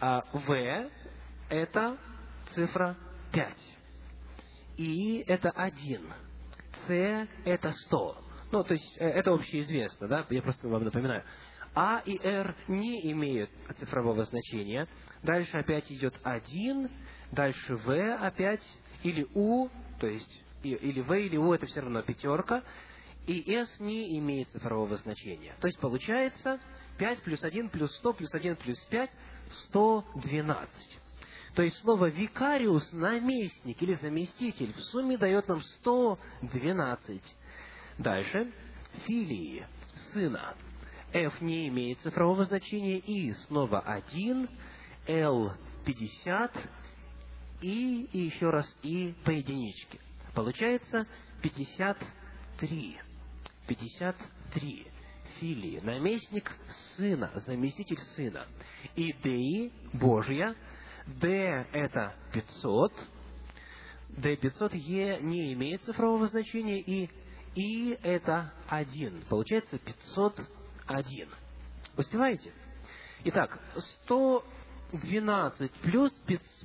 а, 0.00 0.24
В– 0.32 0.90
это 1.48 1.96
цифра 2.54 2.96
5. 3.32 3.54
И– 4.76 5.18
это 5.26 5.50
1. 5.50 6.12
С– 6.86 7.28
это 7.44 7.72
100. 7.72 8.16
Ну, 8.52 8.62
то 8.62 8.74
есть, 8.74 8.96
э, 8.98 9.06
это 9.06 9.32
общеизвестно, 9.32 10.08
да? 10.08 10.26
Я 10.30 10.42
просто 10.42 10.68
вам 10.68 10.84
напоминаю. 10.84 11.24
А 11.74 12.02
и 12.04 12.18
Р 12.18 12.54
не 12.68 13.10
имеют 13.12 13.50
цифрового 13.78 14.24
значения. 14.24 14.88
Дальше 15.22 15.58
опять 15.58 15.90
идет 15.92 16.14
1, 16.22 16.90
дальше 17.32 17.76
В 17.76 18.14
опять, 18.16 18.62
или 19.02 19.26
У, 19.34 19.68
то 20.00 20.06
есть, 20.06 20.42
или 20.62 21.00
В, 21.00 21.12
или 21.12 21.36
У, 21.36 21.52
это 21.52 21.66
все 21.66 21.80
равно 21.80 22.02
пятерка 22.02 22.62
и 23.26 23.52
s 23.52 23.80
не 23.80 24.18
имеет 24.18 24.48
цифрового 24.50 24.96
значения. 24.98 25.54
То 25.60 25.66
есть 25.66 25.78
получается 25.78 26.60
5 26.98 27.22
плюс 27.22 27.42
1 27.42 27.68
плюс 27.70 27.94
100 27.96 28.12
плюс 28.14 28.34
1 28.34 28.56
плюс 28.56 28.78
5– 28.86 29.10
112. 29.68 30.68
То 31.54 31.62
есть 31.62 31.76
слово 31.78 32.06
«викариус»– 32.10 32.90
наместник 32.92 33.82
или 33.82 33.94
заместитель 33.94 34.72
в 34.72 34.80
сумме 34.90 35.16
дает 35.16 35.48
нам 35.48 35.62
112. 35.62 37.22
Дальше– 37.98 38.52
филии, 39.06 39.66
сына. 40.12 40.54
F 41.12 41.40
не 41.40 41.68
имеет 41.68 42.00
цифрового 42.00 42.44
значения, 42.44 42.98
и 42.98 43.32
снова 43.46 43.80
1, 43.80 44.48
L– 45.06 45.52
50, 45.86 46.52
и, 47.62 48.02
и 48.12 48.18
еще 48.18 48.50
раз 48.50 48.66
и 48.82 49.14
по 49.24 49.30
единичке. 49.30 49.98
Получается 50.34 51.06
53. 51.42 52.98
53. 53.66 54.86
Филии, 55.40 55.80
наместник 55.80 56.54
сына, 56.96 57.30
заместитель 57.46 57.98
сына. 58.16 58.46
И 58.94 59.12
Деи, 59.22 59.72
Божья. 59.92 60.54
Д– 61.06 61.66
это 61.72 62.14
500. 62.32 62.92
Д 64.08 64.36
500 64.36 64.74
Е 64.74 65.18
не 65.20 65.52
имеет 65.52 65.82
цифрового 65.84 66.26
значения. 66.28 66.80
И 66.80 67.10
И– 67.54 67.98
это 68.02 68.52
1. 68.68 69.24
Получается 69.28 69.78
501. 69.78 71.28
Успеваете? 71.96 72.52
Итак, 73.24 73.58
112 74.04 75.72
плюс 75.82 76.12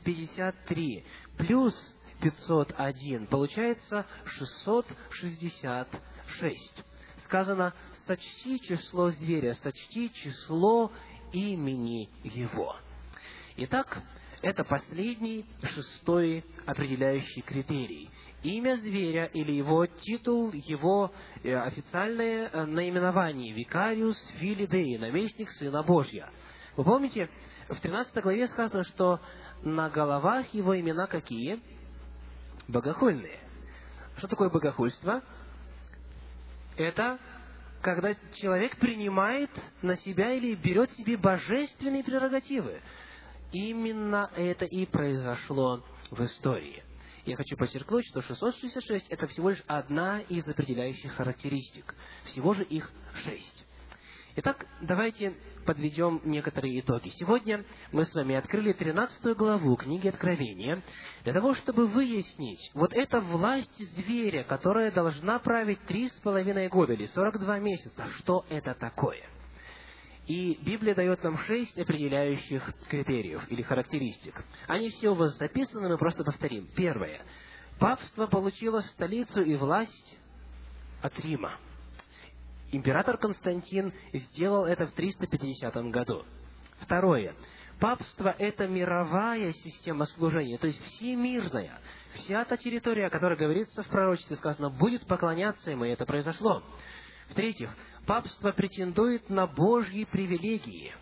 53 0.03 1.05
плюс 1.37 1.73
501 2.21 3.27
получается 3.27 4.05
666. 4.25 6.83
Сказано, 7.31 7.73
сочти 8.07 8.59
число 8.59 9.09
зверя, 9.11 9.53
сочти 9.63 10.11
число 10.15 10.91
имени 11.31 12.09
его. 12.25 12.75
Итак, 13.55 14.01
это 14.41 14.65
последний, 14.65 15.45
шестой 15.63 16.43
определяющий 16.65 17.39
критерий. 17.39 18.09
Имя 18.43 18.75
зверя 18.79 19.27
или 19.27 19.53
его 19.53 19.85
титул, 19.85 20.51
его 20.51 21.13
э, 21.41 21.55
официальное 21.55 22.49
э, 22.49 22.65
наименование– 22.65 23.53
Викариус 23.55 24.17
Филидеи, 24.39 24.97
наместник 24.97 25.49
Сына 25.51 25.83
Божья. 25.83 26.29
Вы 26.75 26.83
помните, 26.83 27.29
в 27.69 27.79
13 27.79 28.13
главе 28.21 28.47
сказано, 28.47 28.83
что 28.83 29.21
на 29.63 29.89
головах 29.89 30.53
его 30.53 30.77
имена 30.77 31.07
какие? 31.07 31.61
Богохульные. 32.67 33.39
Что 34.17 34.27
такое 34.27 34.49
богохульство? 34.49 35.23
Это 36.77 37.19
когда 37.81 38.13
человек 38.35 38.77
принимает 38.77 39.49
на 39.81 39.97
себя 39.97 40.33
или 40.33 40.55
берет 40.55 40.91
себе 40.93 41.17
божественные 41.17 42.03
прерогативы. 42.03 42.81
Именно 43.51 44.29
это 44.35 44.65
и 44.65 44.85
произошло 44.85 45.83
в 46.09 46.23
истории. 46.23 46.83
Я 47.25 47.35
хочу 47.35 47.55
подчеркнуть, 47.55 48.05
что 48.07 48.21
666– 48.21 49.07
это 49.09 49.27
всего 49.27 49.49
лишь 49.49 49.63
одна 49.67 50.21
из 50.21 50.47
определяющих 50.47 51.13
характеристик. 51.13 51.95
Всего 52.25 52.53
же 52.53 52.63
их 52.63 52.91
шесть. 53.23 53.65
Итак, 54.37 54.65
давайте 54.81 55.35
подведем 55.65 56.21
некоторые 56.23 56.79
итоги. 56.79 57.09
Сегодня 57.19 57.65
мы 57.91 58.05
с 58.05 58.13
вами 58.13 58.35
открыли 58.35 58.71
13 58.71 59.35
главу 59.35 59.75
книги 59.75 60.07
Откровения 60.07 60.81
для 61.23 61.33
того, 61.33 61.53
чтобы 61.55 61.87
выяснить, 61.87 62.71
вот 62.73 62.93
эта 62.93 63.19
власть 63.19 63.77
зверя, 63.95 64.43
которая 64.43 64.91
должна 64.91 65.39
править 65.39 65.81
три 65.85 66.09
с 66.09 66.13
половиной 66.19 66.69
года 66.69 66.93
или 66.93 67.07
42 67.07 67.59
месяца, 67.59 68.07
что 68.19 68.45
это 68.49 68.73
такое– 68.73 69.21
и 70.27 70.57
Библия 70.61 70.93
дает 70.95 71.23
нам 71.23 71.37
шесть 71.39 71.77
определяющих 71.77 72.63
критериев 72.89 73.41
или 73.49 73.63
характеристик. 73.63 74.45
Они 74.67 74.89
все 74.89 75.09
у 75.09 75.15
вас 75.15 75.35
записаны, 75.37 75.89
мы 75.89 75.97
просто 75.97 76.23
повторим. 76.23 76.67
Первое. 76.75 77.21
Папство 77.79 78.27
получило 78.27 78.81
столицу 78.81 79.41
и 79.41 79.55
власть 79.55 80.19
от 81.01 81.19
Рима. 81.19 81.57
Император 82.71 83.17
Константин 83.17 83.93
сделал 84.13 84.65
это 84.65 84.87
в 84.87 84.93
350 84.93 85.75
году. 85.91 86.23
Второе. 86.79 87.35
Папство– 87.79 88.35
это 88.39 88.67
мировая 88.67 89.51
система 89.53 90.05
служения, 90.05 90.57
то 90.57 90.67
есть 90.67 90.79
всемирная. 90.85 91.79
Вся 92.13 92.45
та 92.45 92.55
территория, 92.57 93.07
о 93.07 93.09
которой 93.09 93.37
говорится 93.37 93.81
в 93.83 93.87
пророчестве, 93.87 94.35
сказано, 94.35 94.69
будет 94.69 95.05
поклоняться 95.07 95.71
ему, 95.71 95.85
и 95.85 95.89
это 95.89 96.05
произошло. 96.05 96.63
В-третьих, 97.29 97.75
папство 98.05 98.51
претендует 98.51 99.29
на 99.29 99.47
Божьи 99.47 100.03
привилегии. 100.03 100.93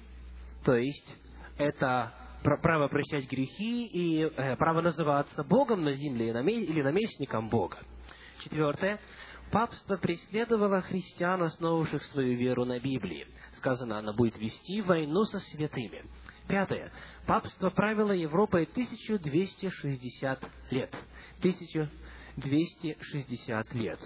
То 0.64 0.76
есть, 0.76 1.16
это 1.58 2.14
право 2.44 2.88
прощать 2.88 3.30
грехи 3.30 3.86
и 3.88 4.24
э, 4.24 4.56
право 4.56 4.82
называться 4.82 5.44
Богом 5.44 5.84
на 5.84 5.94
земле 5.94 6.30
или 6.30 6.82
наместником 6.82 7.50
Бога. 7.50 7.80
Четвертое. 8.44 9.00
Папство 9.52 9.98
преследовало 9.98 10.82
христиан, 10.82 11.42
основывавших 11.42 12.04
свою 12.06 12.38
веру 12.38 12.64
на 12.66 12.80
Библии. 12.80 13.28
Сказано, 13.58 13.98
оно 13.98 14.14
будет 14.14 14.38
вести 14.38 14.82
войну 14.82 15.26
со 15.26 15.40
святыми. 15.40 16.06
Пятое. 16.48 16.92
Папство 17.26 17.72
правило 17.72 18.12
Европой 18.12 18.64
1260 18.64 20.44
лет. 20.72 20.94
1260 21.40 23.74
лет. 23.74 24.00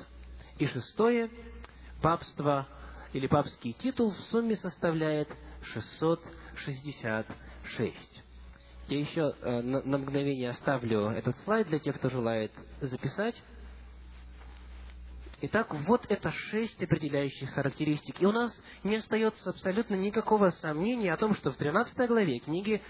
И 0.60 0.68
шестое. 0.68 1.30
Папство 2.02 2.66
или 3.12 3.28
папский 3.28 3.74
титул 3.74 4.12
в 4.12 4.20
сумме 4.32 4.56
составляет 4.58 5.28
666. 5.74 8.24
Я 8.88 9.00
еще 9.00 9.36
э, 9.42 9.62
на, 9.62 9.82
на 9.82 9.98
мгновение 9.98 10.52
оставлю 10.52 11.10
этот 11.10 11.36
слайд 11.46 11.68
для 11.68 11.80
тех, 11.80 11.98
кто 11.98 12.10
желает 12.10 12.54
записать. 12.82 13.36
Итак, 15.46 15.76
вот 15.88 16.06
это 16.08 16.32
шесть 16.32 16.82
определяющих 16.82 17.50
характеристик. 17.50 18.22
И 18.22 18.26
у 18.26 18.32
нас 18.32 18.50
не 18.86 18.96
остается 18.96 19.50
абсолютно 19.50 19.96
никакого 19.96 20.52
сомнения 20.52 21.12
о 21.12 21.18
том, 21.18 21.36
что 21.36 21.52
в 21.52 21.58
13 21.58 22.08
главе 22.08 22.40
книги, 22.40 22.82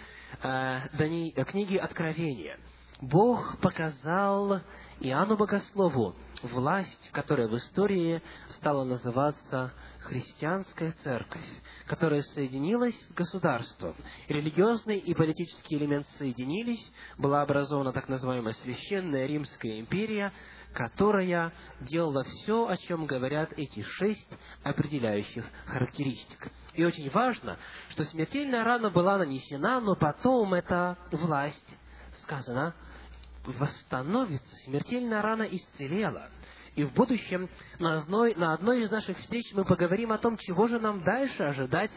э, 0.43 0.79
э, 0.99 1.45
книги 1.45 1.77
Откровения 1.77 2.59
Бог 3.01 3.57
показал 3.59 4.61
Иоанну 4.99 5.35
Богослову 5.35 6.15
власть, 6.43 7.09
которая 7.11 7.47
в 7.47 7.57
истории 7.57 8.21
стала 8.57 8.83
называться 8.83 9.73
христианская 10.03 10.91
церковь, 11.03 11.45
которая 11.87 12.21
соединилась 12.21 12.95
с 13.09 13.13
государством. 13.13 13.95
Религиозный 14.27 14.97
и 14.97 15.13
политический 15.13 15.75
элемент 15.75 16.07
соединились, 16.17 16.85
была 17.17 17.41
образована 17.41 17.93
так 17.93 18.07
называемая 18.09 18.53
Священная 18.55 19.25
Римская 19.25 19.79
империя, 19.79 20.31
которая 20.73 21.53
делала 21.81 22.23
все, 22.23 22.67
о 22.67 22.77
чем 22.77 23.05
говорят 23.05 23.53
эти 23.57 23.81
шесть 23.81 24.29
определяющих 24.63 25.45
характеристик. 25.65 26.51
И 26.73 26.83
очень 26.83 27.09
важно, 27.11 27.57
что 27.89 28.03
смертельная 28.05 28.63
рана 28.63 28.89
была 28.89 29.17
нанесена, 29.17 29.79
но 29.79 29.95
потом 29.95 30.53
эта 30.53 30.97
власть, 31.11 31.77
сказано, 32.23 32.73
восстановится, 33.45 34.55
смертельная 34.65 35.21
рана 35.21 35.43
исцелела. 35.43 36.29
И 36.75 36.83
в 36.83 36.93
будущем 36.93 37.49
на 37.79 37.99
одной, 37.99 38.33
на 38.35 38.53
одной 38.53 38.83
из 38.83 38.91
наших 38.91 39.19
встреч 39.19 39.45
мы 39.53 39.63
поговорим 39.63 40.11
о 40.11 40.17
том, 40.17 40.37
чего 40.37 40.67
же 40.67 40.79
нам 40.79 41.03
дальше 41.03 41.43
ожидать 41.43 41.91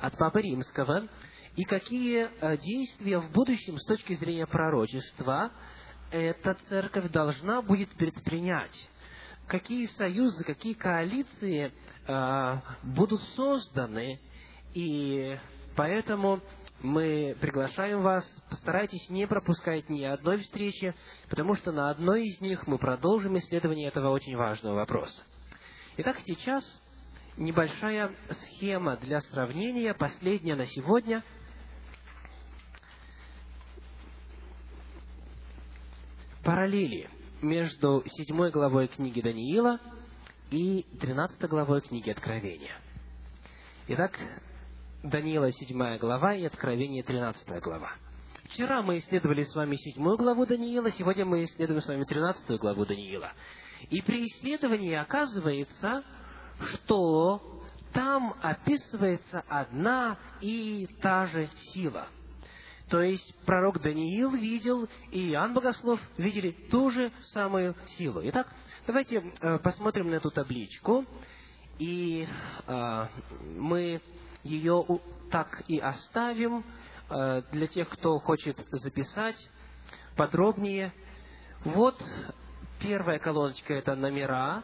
от 0.00 0.18
Папы 0.18 0.42
Римского, 0.42 1.08
и 1.56 1.64
какие 1.64 2.28
э, 2.40 2.56
действия 2.58 3.18
в 3.18 3.32
будущем 3.32 3.78
с 3.78 3.86
точки 3.86 4.14
зрения 4.16 4.46
пророчества 4.46 5.50
эта 6.10 6.54
церковь 6.68 7.10
должна 7.10 7.62
будет 7.62 7.90
предпринять. 7.96 8.90
Какие 9.46 9.86
союзы, 9.86 10.44
какие 10.44 10.74
коалиции 10.74 11.72
э, 12.06 12.56
будут 12.82 13.22
созданы, 13.34 14.20
и 14.74 15.38
поэтому 15.74 16.40
мы 16.80 17.36
приглашаем 17.40 18.02
вас, 18.02 18.24
постарайтесь 18.50 19.10
не 19.10 19.26
пропускать 19.26 19.88
ни 19.88 20.04
одной 20.04 20.38
встречи, 20.38 20.94
потому 21.28 21.56
что 21.56 21.72
на 21.72 21.90
одной 21.90 22.26
из 22.26 22.40
них 22.40 22.66
мы 22.66 22.78
продолжим 22.78 23.36
исследование 23.38 23.88
этого 23.88 24.10
очень 24.10 24.36
важного 24.36 24.76
вопроса. 24.76 25.22
Итак, 25.96 26.18
сейчас 26.24 26.62
небольшая 27.36 28.14
схема 28.30 28.96
для 28.96 29.20
сравнения, 29.22 29.94
последняя 29.94 30.54
на 30.54 30.66
сегодня. 30.66 31.24
Параллели 36.44 37.10
между 37.42 38.04
седьмой 38.06 38.50
главой 38.50 38.86
книги 38.86 39.20
Даниила 39.20 39.80
и 40.50 40.86
тринадцатой 41.00 41.48
главой 41.48 41.80
книги 41.80 42.10
Откровения. 42.10 42.76
Итак, 43.88 44.18
Даниила 45.02 45.52
7 45.52 45.98
глава 45.98 46.34
и 46.34 46.44
Откровение 46.44 47.04
13 47.04 47.62
глава. 47.62 47.92
Вчера 48.46 48.82
мы 48.82 48.98
исследовали 48.98 49.44
с 49.44 49.54
вами 49.54 49.76
седьмую 49.76 50.16
главу 50.16 50.44
Даниила, 50.44 50.90
сегодня 50.90 51.24
мы 51.24 51.44
исследуем 51.44 51.80
с 51.80 51.86
вами 51.86 52.02
13 52.02 52.58
главу 52.58 52.84
Даниила. 52.84 53.30
И 53.90 54.02
при 54.02 54.26
исследовании 54.26 54.94
оказывается, 54.94 56.02
что 56.60 57.62
там 57.92 58.34
описывается 58.42 59.44
одна 59.46 60.18
и 60.40 60.88
та 61.00 61.26
же 61.26 61.48
сила. 61.72 62.08
То 62.88 63.00
есть 63.00 63.32
пророк 63.46 63.80
Даниил 63.80 64.32
видел, 64.32 64.88
и 65.12 65.30
Иоанн 65.30 65.54
Богослов 65.54 66.00
видели 66.16 66.50
ту 66.72 66.90
же 66.90 67.12
самую 67.32 67.76
силу. 67.98 68.20
Итак, 68.24 68.52
давайте 68.84 69.32
э, 69.40 69.58
посмотрим 69.60 70.10
на 70.10 70.16
эту 70.16 70.32
табличку. 70.32 71.04
И 71.78 72.26
э, 72.66 73.06
мы 73.56 74.00
ее 74.42 74.84
так 75.30 75.62
и 75.68 75.78
оставим 75.78 76.64
э, 77.10 77.42
для 77.52 77.66
тех, 77.66 77.88
кто 77.88 78.18
хочет 78.18 78.56
записать 78.70 79.36
подробнее. 80.16 80.92
Вот 81.64 82.00
первая 82.80 83.18
колоночка– 83.18 83.74
это 83.74 83.94
номера 83.94 84.62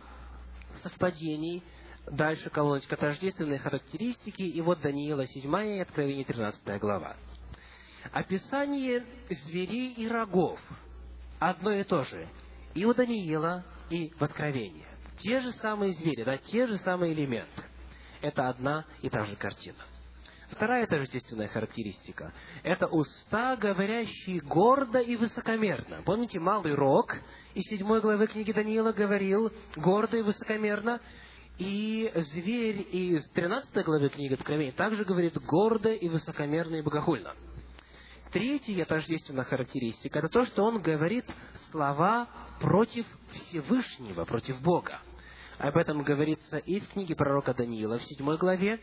совпадений. 0.82 1.62
Дальше 2.10 2.50
колоночка 2.50 2.96
тождественные 2.96 3.58
характеристики. 3.58 4.42
И 4.42 4.60
вот 4.60 4.80
Даниила 4.80 5.26
7 5.26 5.76
и 5.76 5.80
Откровение 5.80 6.24
13 6.24 6.80
глава. 6.80 7.16
Описание 8.12 9.04
зверей 9.30 9.94
и 9.94 10.06
рогов 10.06 10.60
одно 11.38 11.72
и 11.72 11.82
то 11.84 12.04
же. 12.04 12.28
И 12.74 12.84
у 12.84 12.92
Даниила, 12.92 13.64
и 13.90 14.10
в 14.10 14.22
Откровении. 14.22 14.84
Те 15.18 15.40
же 15.40 15.52
самые 15.52 15.92
звери, 15.92 16.24
да, 16.24 16.36
те 16.36 16.66
же 16.66 16.76
самые 16.78 17.14
элементы 17.14 17.62
это 18.24 18.48
одна 18.48 18.84
и 19.02 19.10
та 19.10 19.24
же 19.24 19.36
картина. 19.36 19.78
Вторая 20.50 20.86
тождественная 20.86 21.48
характеристика– 21.48 22.32
это 22.62 22.86
уста, 22.86 23.56
говорящие 23.56 24.40
гордо 24.40 25.00
и 25.00 25.16
высокомерно. 25.16 26.02
Помните, 26.04 26.38
малый 26.38 26.74
рог 26.74 27.14
из 27.54 27.64
седьмой 27.64 28.00
главы 28.00 28.26
книги 28.26 28.52
Даниила 28.52 28.92
говорил 28.92 29.52
гордо 29.76 30.18
и 30.18 30.22
высокомерно, 30.22 31.00
и 31.58 32.10
зверь 32.32 32.86
из 32.90 33.28
13 33.30 33.84
главы 33.84 34.08
книги 34.10 34.34
Откровения 34.34 34.72
также 34.72 35.04
говорит 35.04 35.36
гордо 35.38 35.92
и 35.92 36.08
высокомерно 36.08 36.76
и 36.76 36.82
богохульно. 36.82 37.34
Третья 38.32 38.84
тождественная 38.84 39.44
характеристика– 39.44 40.18
это 40.20 40.28
то, 40.28 40.44
что 40.46 40.64
он 40.64 40.82
говорит 40.82 41.24
слова 41.70 42.28
против 42.60 43.06
Всевышнего, 43.32 44.24
против 44.24 44.60
Бога. 44.60 45.00
Об 45.58 45.76
этом 45.76 46.02
говорится 46.02 46.58
и 46.58 46.80
в 46.80 46.88
книге 46.88 47.14
пророка 47.14 47.54
Даниила 47.54 47.98
в 47.98 48.04
7 48.04 48.36
главе, 48.36 48.80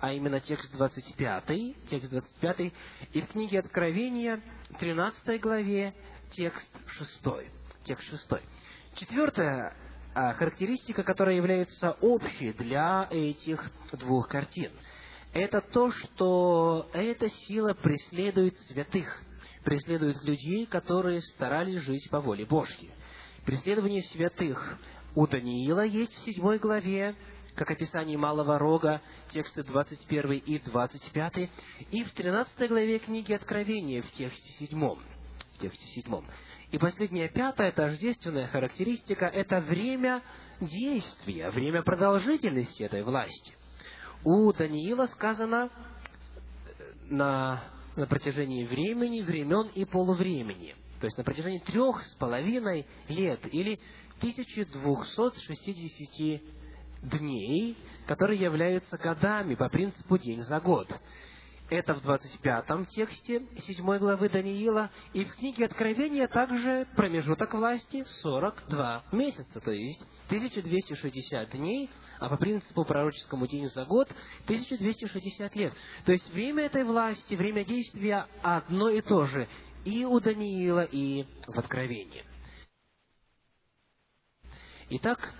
а 0.00 0.12
именно 0.12 0.40
текст 0.40 0.70
25, 0.72 1.44
текст 1.88 2.10
25, 2.10 2.72
и 3.12 3.20
в 3.20 3.28
книге 3.28 3.60
Откровения, 3.60 4.40
13 4.78 5.40
главе, 5.40 5.94
текст 6.32 6.68
6. 6.86 7.10
Текст 7.84 8.08
6. 8.10 8.42
Четвертая 8.96 9.74
а, 10.14 10.34
характеристика, 10.34 11.02
которая 11.02 11.36
является 11.36 11.92
общей 11.92 12.52
для 12.52 13.08
этих 13.10 13.70
двух 13.92 14.28
картин, 14.28 14.70
это 15.32 15.62
то, 15.62 15.90
что 15.90 16.90
эта 16.92 17.30
сила 17.46 17.72
преследует 17.72 18.54
святых, 18.68 19.08
преследует 19.64 20.22
людей, 20.24 20.66
которые 20.66 21.22
старались 21.22 21.80
жить 21.80 22.10
по 22.10 22.20
воле 22.20 22.44
Божьей. 22.44 22.90
Преследование 23.46 24.02
святых 24.12 24.78
у 25.14 25.26
Даниила 25.26 25.84
есть 25.84 26.14
в 26.14 26.24
седьмой 26.24 26.58
главе, 26.58 27.14
как 27.54 27.70
описание 27.70 28.16
Малого 28.16 28.58
Рога, 28.58 29.02
тексты 29.30 29.62
21 29.62 30.32
и 30.32 30.58
25, 30.58 31.50
и 31.90 32.04
в 32.04 32.12
13 32.12 32.68
главе 32.68 32.98
книги 32.98 33.32
Откровения 33.32 34.02
в 34.02 34.10
тексте 34.12 34.66
7. 34.66 34.80
В 34.80 35.58
тексте 35.60 35.86
7. 36.00 36.22
И 36.70 36.78
последняя, 36.78 37.28
пятая, 37.28 37.72
тождественная 37.72 38.46
характеристика– 38.46 39.26
это 39.32 39.60
время 39.60 40.22
действия, 40.60 41.50
время 41.50 41.82
продолжительности 41.82 42.82
этой 42.82 43.02
власти. 43.02 43.52
У 44.24 44.50
Даниила 44.52 45.06
сказано 45.08 45.68
э, 45.68 46.82
на, 47.10 47.62
на 47.96 48.06
протяжении 48.06 48.64
времени, 48.64 49.20
времен 49.20 49.68
и 49.74 49.84
полувремени. 49.84 50.74
То 51.02 51.06
есть 51.06 51.18
на 51.18 51.24
протяжении 51.24 51.58
трех 51.58 52.00
с 52.04 52.14
половиной 52.14 52.86
лет 53.08 53.40
или 53.52 53.80
1260 54.22 56.40
дней, 57.02 57.76
которые 58.06 58.40
являются 58.40 58.96
годами 58.96 59.56
по 59.56 59.68
принципу 59.68 60.16
день 60.16 60.42
за 60.42 60.60
год. 60.60 60.88
Это 61.70 61.94
в 61.94 62.02
25 62.02 62.88
тексте 62.90 63.42
7 63.58 63.98
главы 63.98 64.28
Даниила, 64.28 64.90
и 65.12 65.24
в 65.24 65.34
книге 65.36 65.64
Откровения 65.64 66.28
также 66.28 66.86
промежуток 66.94 67.54
власти 67.54 68.04
42 68.22 69.06
месяца, 69.10 69.60
то 69.60 69.72
есть 69.72 70.04
1260 70.26 71.50
дней, 71.50 71.90
а 72.20 72.28
по 72.28 72.36
принципу 72.36 72.84
пророческому 72.84 73.48
день 73.48 73.66
за 73.68 73.84
год 73.86 74.06
1260 74.44 75.56
лет. 75.56 75.72
То 76.04 76.12
есть 76.12 76.32
время 76.32 76.66
этой 76.66 76.84
власти, 76.84 77.34
время 77.34 77.64
действия 77.64 78.28
одно 78.42 78.88
и 78.88 79.00
то 79.00 79.24
же 79.24 79.48
и 79.84 80.04
у 80.04 80.20
Даниила, 80.20 80.84
и 80.84 81.24
в 81.48 81.58
Откровении. 81.58 82.22
Итак, 84.90 85.32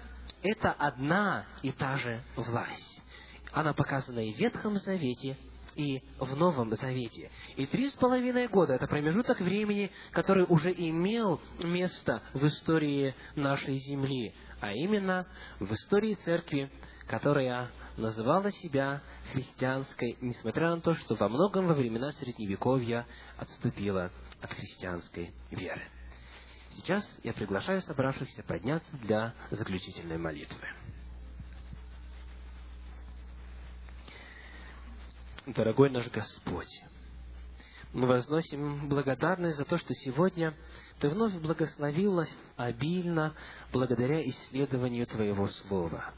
это 0.42 0.72
одна 0.72 1.46
и 1.62 1.72
та 1.72 1.96
же 1.98 2.22
власть. 2.36 3.02
Она 3.52 3.72
показана 3.74 4.20
и 4.20 4.32
в 4.32 4.38
Ветхом 4.38 4.78
Завете, 4.78 5.36
и 5.76 6.02
в 6.18 6.36
Новом 6.36 6.74
Завете. 6.74 7.30
И 7.56 7.66
три 7.66 7.90
с 7.90 7.94
половиной 7.94 8.48
года– 8.48 8.74
это 8.74 8.86
промежуток 8.86 9.40
времени, 9.40 9.90
который 10.10 10.44
уже 10.48 10.72
имел 10.72 11.40
место 11.62 12.22
в 12.32 12.46
истории 12.46 13.14
нашей 13.36 13.78
земли, 13.78 14.34
а 14.60 14.72
именно 14.72 15.26
в 15.60 15.72
истории 15.72 16.14
церкви, 16.24 16.70
которая 17.06 17.70
называла 17.96 18.50
себя 18.50 19.02
христианской, 19.32 20.16
несмотря 20.20 20.70
на 20.70 20.80
то, 20.80 20.94
что 20.94 21.14
во 21.14 21.28
многом 21.28 21.66
во 21.66 21.74
времена 21.74 22.12
Средневековья 22.12 23.06
отступила 23.36 24.10
от 24.40 24.52
христианской 24.52 25.32
веры. 25.50 25.82
Сейчас 26.76 27.04
я 27.22 27.32
приглашаю 27.32 27.80
собравшихся 27.82 28.42
подняться 28.42 28.96
для 28.98 29.34
заключительной 29.50 30.18
молитвы. 30.18 30.66
Дорогой 35.46 35.90
наш 35.90 36.08
Господь, 36.10 36.82
мы 37.92 38.06
возносим 38.06 38.88
благодарность 38.88 39.56
за 39.56 39.64
то, 39.64 39.76
что 39.76 39.92
сегодня 39.94 40.56
Ты 41.00 41.08
вновь 41.10 41.34
благословил 41.34 42.14
нас 42.14 42.28
обильно 42.56 43.34
благодаря 43.72 44.22
исследованию 44.22 45.06
Твоего 45.06 45.48
Слова. 45.48 46.14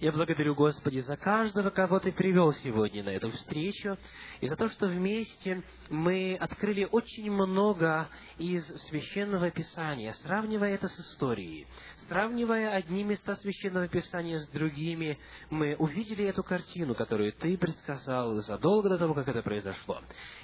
Я 0.00 0.12
благодарю, 0.12 0.54
Господи, 0.54 1.00
за 1.00 1.16
каждого, 1.16 1.70
кого 1.70 1.98
Ты 1.98 2.12
привел 2.12 2.52
сегодня 2.54 3.02
на 3.02 3.08
эту 3.08 3.32
встречу, 3.32 3.98
и 4.40 4.46
за 4.46 4.54
то, 4.54 4.68
что 4.68 4.86
вместе 4.86 5.64
мы 5.90 6.36
открыли 6.36 6.86
очень 6.88 7.28
много 7.32 8.08
из 8.38 8.64
Священного 8.88 9.50
Писания, 9.50 10.12
сравнивая 10.22 10.74
это 10.74 10.86
с 10.86 11.00
историей, 11.00 11.66
сравнивая 12.08 12.70
одни 12.70 13.04
места 13.04 13.36
Священного 13.36 13.86
Писания 13.88 14.38
с 14.38 14.48
другими, 14.48 15.18
мы 15.50 15.76
увидели 15.76 16.24
эту 16.24 16.42
картину, 16.42 16.94
которую 16.94 17.32
Ты 17.32 17.56
предсказал 17.56 18.34
задолго 18.42 18.88
до 18.88 18.98
того, 18.98 19.14
как 19.14 19.28
это 19.28 19.42
произошло. 19.42 20.00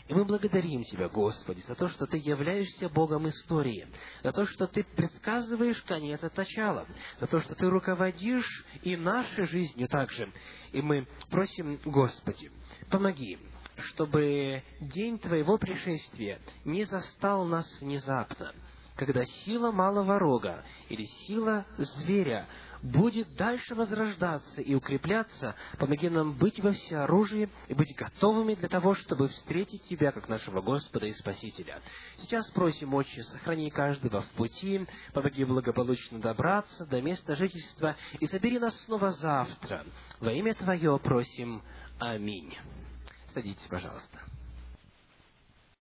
И 0.09 0.15
мы 0.15 0.25
благодарим 0.25 0.83
Тебя, 0.85 1.09
Господи, 1.09 1.61
за 1.67 1.75
то, 1.75 1.89
что 1.89 2.07
Ты 2.07 2.19
являешься 2.19 2.89
Богом 2.89 3.29
истории, 3.29 3.89
за 4.23 4.33
то, 4.33 4.47
что 4.47 4.67
Ты 4.67 4.85
предсказываешь 4.85 5.83
конец 5.83 6.23
от 6.23 6.37
начала, 6.37 6.87
за 7.19 7.27
то, 7.27 7.41
что 7.41 7.55
Ты 7.55 7.69
руководишь 7.69 8.65
и 8.83 8.97
нашей 8.97 9.47
жизнью 9.47 9.89
также. 9.89 10.33
И 10.73 10.83
мы 10.83 11.07
просим, 11.31 11.81
Господи, 11.85 12.51
помоги 12.91 13.39
чтобы 13.77 14.63
день 14.81 15.19
Твоего 15.19 15.59
пришествия 15.59 16.41
не 16.65 16.85
застал 16.85 17.45
нас 17.45 17.67
внезапно, 17.81 18.55
когда 18.97 19.25
сила 19.45 19.71
малого 19.73 20.19
рога 20.19 20.65
или 20.89 21.05
сила 21.27 21.67
зверя 21.77 22.47
будет 22.83 23.35
дальше 23.35 23.75
возрождаться 23.75 24.61
и 24.61 24.75
укрепляться, 24.75 25.55
помоги 25.79 26.09
нам 26.11 26.35
быть 26.35 26.61
во 26.61 26.73
всеоружии 26.73 27.49
и 27.69 27.75
быть 27.75 27.95
готовыми 27.97 28.55
для 28.55 28.69
того, 28.69 28.95
чтобы 28.95 29.29
встретить 29.29 29.83
Тебя, 29.85 30.13
как 30.13 30.29
нашего 30.29 30.61
Господа 30.61 31.07
и 31.07 31.13
Спасителя. 31.15 31.81
Сейчас 32.19 32.49
просим, 32.51 32.93
Отче, 32.95 33.23
сохрани 33.25 33.71
каждого 33.71 34.23
в 34.23 34.29
пути, 34.31 34.87
помоги 35.15 35.45
благополучно 35.45 36.21
добраться 36.21 36.87
до 36.87 37.01
места 37.01 37.37
жительства 37.37 37.97
и 38.21 38.27
собери 38.27 38.59
нас 38.59 38.79
снова 38.85 39.13
завтра. 39.13 39.87
Во 40.21 40.31
имя 40.31 40.55
Твое 40.55 40.99
просим. 40.99 41.63
Аминь. 41.99 42.55
Садитесь, 43.33 43.67
пожалуйста. 43.69 44.34